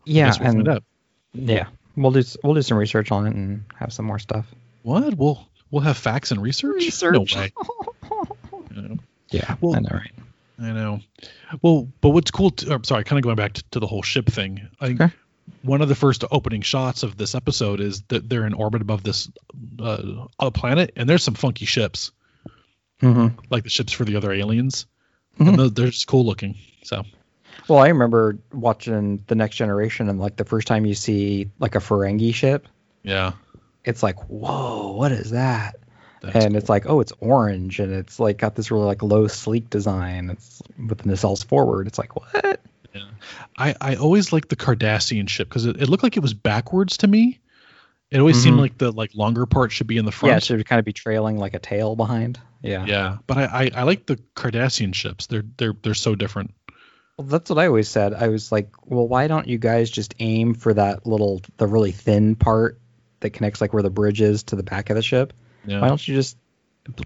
Yeah, 0.04 0.32
we'll 0.40 0.48
and 0.68 0.80
yeah, 1.32 1.66
we'll 1.96 2.12
do 2.12 2.22
we'll 2.44 2.54
do 2.54 2.62
some 2.62 2.78
research 2.78 3.10
on 3.10 3.26
it 3.26 3.34
and 3.34 3.64
have 3.76 3.92
some 3.92 4.04
more 4.06 4.18
stuff. 4.20 4.46
what? 4.82 5.14
We'll 5.14 5.48
we'll 5.70 5.82
have 5.82 5.96
facts 5.96 6.30
and 6.30 6.40
research, 6.40 7.02
no 7.02 7.22
way. 7.34 7.52
Yeah, 9.30 9.56
Well- 9.60 9.74
I 9.76 9.80
know, 9.80 9.88
right? 9.92 10.12
I 10.58 10.72
know. 10.72 11.00
Well, 11.62 11.88
but 12.00 12.10
what's 12.10 12.30
cool? 12.30 12.50
To, 12.50 12.74
or, 12.76 12.84
sorry, 12.84 13.04
kind 13.04 13.18
of 13.18 13.24
going 13.24 13.36
back 13.36 13.54
to, 13.54 13.64
to 13.72 13.80
the 13.80 13.86
whole 13.86 14.02
ship 14.02 14.26
thing. 14.26 14.68
I 14.80 14.86
Okay. 14.90 15.10
one 15.62 15.82
of 15.82 15.88
the 15.88 15.94
first 15.94 16.24
opening 16.30 16.62
shots 16.62 17.02
of 17.02 17.16
this 17.16 17.34
episode 17.34 17.80
is 17.80 18.02
that 18.08 18.28
they're 18.28 18.46
in 18.46 18.54
orbit 18.54 18.80
above 18.82 19.02
this 19.02 19.28
uh, 19.80 20.26
uh, 20.38 20.50
planet, 20.50 20.92
and 20.96 21.08
there's 21.08 21.22
some 21.24 21.34
funky 21.34 21.64
ships, 21.66 22.12
Mm-hmm. 23.02 23.38
like 23.50 23.64
the 23.64 23.70
ships 23.70 23.92
for 23.92 24.04
the 24.04 24.16
other 24.16 24.32
aliens. 24.32 24.86
mm-hmm. 25.38 25.48
And 25.50 25.58
those, 25.58 25.72
they're 25.72 25.86
just 25.88 26.06
cool 26.06 26.24
looking. 26.24 26.56
So 26.84 27.04
Well, 27.68 27.80
I 27.80 27.88
remember 27.88 28.38
watching 28.52 29.24
the 29.26 29.34
Next 29.34 29.56
Generation, 29.56 30.08
and 30.08 30.20
like 30.20 30.36
the 30.36 30.44
first 30.44 30.68
time 30.68 30.86
you 30.86 30.94
see 30.94 31.50
like 31.58 31.74
a 31.74 31.80
Ferengi 31.80 32.32
ship, 32.34 32.68
yeah, 33.02 33.32
it's 33.84 34.02
like, 34.02 34.16
whoa, 34.30 34.92
what 34.92 35.12
is 35.12 35.32
that? 35.32 35.76
That's 36.32 36.44
and 36.44 36.56
it's 36.56 36.68
like, 36.68 36.84
oh, 36.86 37.00
it's 37.00 37.12
orange, 37.20 37.80
and 37.80 37.92
it's 37.92 38.18
like 38.20 38.38
got 38.38 38.54
this 38.54 38.70
really 38.70 38.84
like 38.86 39.02
low 39.02 39.26
sleek 39.26 39.70
design. 39.70 40.30
It's 40.30 40.62
with 40.78 40.98
the 40.98 41.04
nacelles 41.10 41.44
forward. 41.44 41.86
It's 41.86 41.98
like 41.98 42.16
what? 42.16 42.60
Yeah. 42.94 43.02
I, 43.58 43.74
I 43.80 43.94
always 43.96 44.32
liked 44.32 44.48
the 44.50 44.56
Cardassian 44.56 45.28
ship 45.28 45.48
because 45.48 45.66
it, 45.66 45.82
it 45.82 45.88
looked 45.88 46.02
like 46.04 46.16
it 46.16 46.20
was 46.20 46.34
backwards 46.34 46.98
to 46.98 47.08
me. 47.08 47.40
It 48.10 48.18
always 48.20 48.40
seemed 48.40 48.58
Mhm. 48.58 48.60
like 48.60 48.78
the 48.78 48.92
like 48.92 49.14
longer 49.16 49.46
part 49.46 49.72
should 49.72 49.88
be 49.88 49.96
in 49.96 50.04
the 50.04 50.12
front. 50.12 50.30
Yeah, 50.30 50.36
it 50.36 50.44
should 50.44 50.64
kind 50.66 50.78
of 50.78 50.84
be 50.84 50.92
trailing 50.92 51.36
like 51.36 51.54
a 51.54 51.58
tail 51.58 51.96
behind. 51.96 52.38
Yeah. 52.62 52.84
Yeah, 52.86 53.16
but 53.26 53.36
I, 53.38 53.44
I, 53.44 53.70
I 53.74 53.82
like 53.82 54.06
the 54.06 54.16
Cardassian 54.36 54.94
ships. 54.94 55.26
They're 55.26 55.44
they're 55.56 55.74
they're 55.82 55.94
so 55.94 56.14
different. 56.14 56.54
Well, 57.18 57.26
that's 57.26 57.50
what 57.50 57.58
I 57.58 57.66
always 57.66 57.88
said. 57.88 58.14
I 58.14 58.28
was 58.28 58.52
like, 58.52 58.70
well, 58.84 59.06
why 59.08 59.26
don't 59.28 59.48
you 59.48 59.58
guys 59.58 59.90
just 59.90 60.14
aim 60.20 60.54
for 60.54 60.74
that 60.74 61.06
little, 61.06 61.40
the 61.58 61.66
really 61.66 61.92
thin 61.92 62.34
part 62.36 62.80
that 63.20 63.30
connects 63.30 63.60
like 63.60 63.72
where 63.72 63.82
the 63.84 63.90
bridge 63.90 64.20
is 64.20 64.42
to 64.44 64.56
the 64.56 64.62
back 64.64 64.90
of 64.90 64.96
the 64.96 65.02
ship? 65.02 65.32
Yeah, 65.66 65.80
Why 65.80 65.88
don't 65.88 66.06
you 66.06 66.14
just 66.14 66.36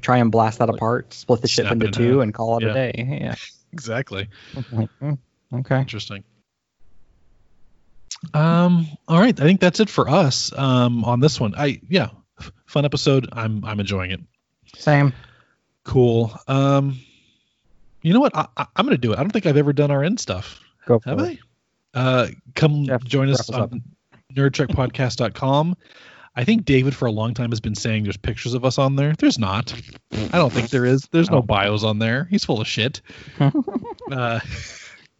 try 0.01 0.19
and 0.19 0.31
blast 0.33 0.59
that 0.59 0.69
apart, 0.71 1.13
split 1.15 1.41
the 1.43 1.49
ship 1.49 1.65
Snap 1.67 1.73
into 1.73 1.87
in 1.87 1.93
two, 1.93 2.21
and 2.21 2.35
call 2.35 2.59
it 2.59 2.65
Yeah. 2.65 2.71
a 2.71 2.75
day? 2.75 3.19
Yeah. 3.23 3.35
exactly. 3.73 4.29
I'm 4.57 4.65
like, 4.73 4.91
"Hmm, 5.01 5.13
okay. 5.59 5.79
Interesting. 5.81 6.25
Um. 8.35 8.87
All 9.07 9.21
right. 9.21 9.39
I 9.39 9.45
think 9.45 9.61
that's 9.61 9.81
it 9.81 9.89
for 9.89 10.09
us. 10.09 10.53
Um. 10.57 11.05
On 11.05 11.21
this 11.21 11.39
one, 11.39 11.55
I 11.57 11.81
yeah, 11.89 12.09
fun 12.67 12.85
episode. 12.85 13.29
I'm 13.33 13.65
I'm 13.65 13.79
enjoying 13.81 14.11
it. 14.11 14.21
Same. 14.77 15.13
Cool. 15.85 16.37
Um. 16.49 16.99
You 18.03 18.13
know 18.15 18.21
what? 18.21 18.37
I, 18.37 18.47
I, 18.57 18.67
I'm 18.77 18.85
gonna 18.87 18.97
do 18.99 19.13
it. 19.13 19.19
I 19.19 19.23
don't 19.23 19.31
think 19.31 19.47
I've 19.47 19.57
ever 19.57 19.73
done 19.73 19.91
our 19.91 20.03
end 20.03 20.19
stuff. 20.21 20.61
Go 20.87 20.99
for 20.99 21.11
Have 21.11 21.21
it. 21.21 21.39
I? 21.95 21.99
Uh, 22.01 22.27
come 22.55 22.85
Jeff, 22.85 23.03
join 23.05 23.29
us 23.31 23.49
wrap 23.51 23.61
us 23.61 23.65
up. 23.65 23.73
on 23.73 23.83
nerdtrekpodcast.com. 24.35 25.77
I 26.37 26.45
think 26.45 26.65
David 26.65 26.95
for 26.95 27.07
a 27.07 27.13
long 27.13 27.35
time 27.35 27.51
has 27.51 27.61
been 27.61 27.75
saying 27.75 28.05
there's 28.05 28.17
pictures 28.17 28.55
of 28.55 28.65
us 28.65 28.79
on 28.79 28.97
there. 28.97 29.15
There's 29.19 29.39
not. 29.39 29.75
I 30.13 30.39
don't 30.39 30.53
think 30.53 30.71
there 30.71 30.85
is. 30.85 31.09
There's 31.11 31.31
no 31.31 31.43
bios 31.43 31.83
on 31.85 31.99
there. 31.99 32.27
He's 32.31 32.45
full 32.45 32.61
of 32.61 32.67
shit. 32.67 33.01
Uh, 34.11 34.41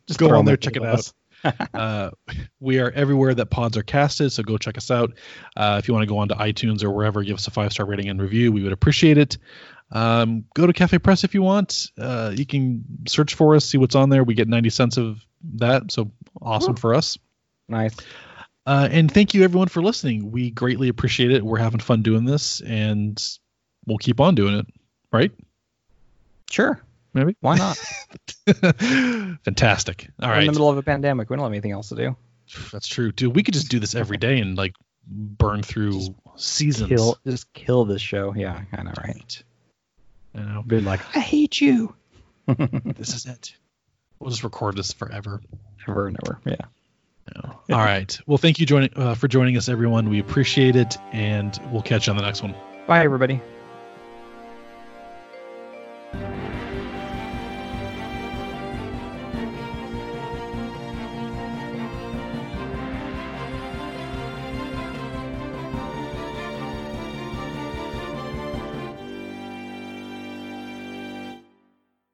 Just 0.07 0.19
go 0.19 0.35
on 0.35 0.47
there, 0.47 0.57
check 0.57 0.77
it 0.77 0.83
us. 0.83 1.13
out. 1.45 1.55
uh, 1.75 2.11
we 2.59 2.79
are 2.81 2.91
everywhere 2.91 3.35
that 3.35 3.47
pods 3.51 3.77
are 3.77 3.83
casted, 3.83 4.33
so 4.33 4.43
go 4.43 4.57
check 4.57 4.79
us 4.79 4.91
out. 4.91 5.13
Uh, 5.55 5.77
if 5.79 5.87
you 5.89 5.93
want 5.93 6.03
to 6.03 6.07
go 6.09 6.17
on 6.19 6.29
to 6.29 6.35
iTunes 6.35 6.83
or 6.83 6.91
wherever, 6.91 7.23
give 7.23 7.35
us 7.37 7.47
a 7.47 7.51
five 7.51 7.71
star 7.73 7.85
rating 7.85 8.09
and 8.09 8.21
review. 8.21 8.51
We 8.51 8.63
would 8.63 8.73
appreciate 8.73 9.19
it. 9.19 9.37
Um, 9.93 10.45
go 10.55 10.67
to 10.67 10.73
Cafe 10.73 10.99
Press 10.99 11.25
if 11.25 11.35
you 11.35 11.43
want. 11.43 11.91
Uh, 11.99 12.33
you 12.35 12.47
can 12.47 12.85
search 13.07 13.35
for 13.35 13.55
us, 13.55 13.67
see 13.67 13.77
what's 13.79 13.95
on 13.95 14.09
there. 14.09 14.25
We 14.25 14.33
get 14.35 14.49
90 14.49 14.71
cents 14.71 14.97
of 14.97 15.19
that, 15.57 15.93
so 15.93 16.11
awesome 16.41 16.75
Woo. 16.75 16.81
for 16.81 16.95
us. 16.95 17.19
Nice. 17.69 17.95
Uh, 18.69 18.87
and 18.93 19.11
thank 19.11 19.33
you 19.33 19.45
everyone 19.45 19.69
for 19.69 19.83
listening. 19.83 20.31
We 20.31 20.51
greatly 20.51 20.89
appreciate 20.89 21.31
it. 21.31 21.43
We're 21.43 21.57
having 21.57 21.81
fun 21.81 22.03
doing 22.03 22.27
this, 22.27 22.61
and 22.61 23.19
we'll 23.87 23.97
keep 23.97 24.21
on 24.21 24.35
doing 24.35 24.59
it. 24.59 24.67
Right? 25.11 25.33
Sure. 26.51 26.79
Maybe. 27.15 27.35
Why 27.41 27.57
not? 27.57 27.79
Fantastic. 29.43 30.11
All 30.21 30.29
We're 30.29 30.35
right. 30.35 30.41
in 30.41 30.47
the 30.49 30.53
middle 30.53 30.69
of 30.69 30.77
a 30.77 30.83
pandemic. 30.83 31.31
We 31.31 31.37
don't 31.37 31.45
have 31.45 31.53
anything 31.53 31.73
else 31.73 31.89
to 31.89 31.95
do. 31.95 32.17
That's 32.71 32.87
true, 32.87 33.11
dude. 33.11 33.35
We 33.35 33.43
could 33.43 33.55
just 33.55 33.71
do 33.71 33.81
this 33.81 33.95
every 33.95 34.19
day 34.19 34.39
and 34.39 34.55
like 34.55 34.75
burn 35.07 35.63
through 35.63 36.15
seasons. 36.37 36.91
Kill, 36.91 37.17
just 37.27 37.51
kill 37.55 37.87
this 37.87 38.03
show. 38.03 38.35
Yeah, 38.37 38.61
I 38.71 38.83
know, 38.83 38.93
right? 39.03 39.43
You 40.35 40.43
know, 40.43 40.63
Been 40.63 40.85
like, 40.85 41.01
I 41.17 41.21
hate 41.21 41.59
you. 41.59 41.95
this 42.47 43.15
is 43.15 43.25
it. 43.25 43.55
We'll 44.19 44.29
just 44.29 44.45
record 44.45 44.77
this 44.77 44.93
forever. 44.93 45.41
Ever 45.89 46.07
and 46.07 46.19
ever. 46.23 46.39
Yeah. 46.45 46.67
All 47.73 47.79
right. 47.79 48.19
Well, 48.27 48.39
thank 48.39 48.59
you 48.59 48.67
joining, 48.67 48.91
uh, 48.97 49.15
for 49.15 49.29
joining 49.29 49.57
us, 49.57 49.69
everyone. 49.69 50.09
We 50.09 50.19
appreciate 50.19 50.77
it, 50.77 50.97
and 51.13 51.59
we'll 51.71 51.83
catch 51.83 52.07
you 52.07 52.13
on 52.13 52.17
the 52.17 52.23
next 52.23 52.43
one. 52.43 52.55
Bye, 52.87 53.05
everybody. 53.05 53.41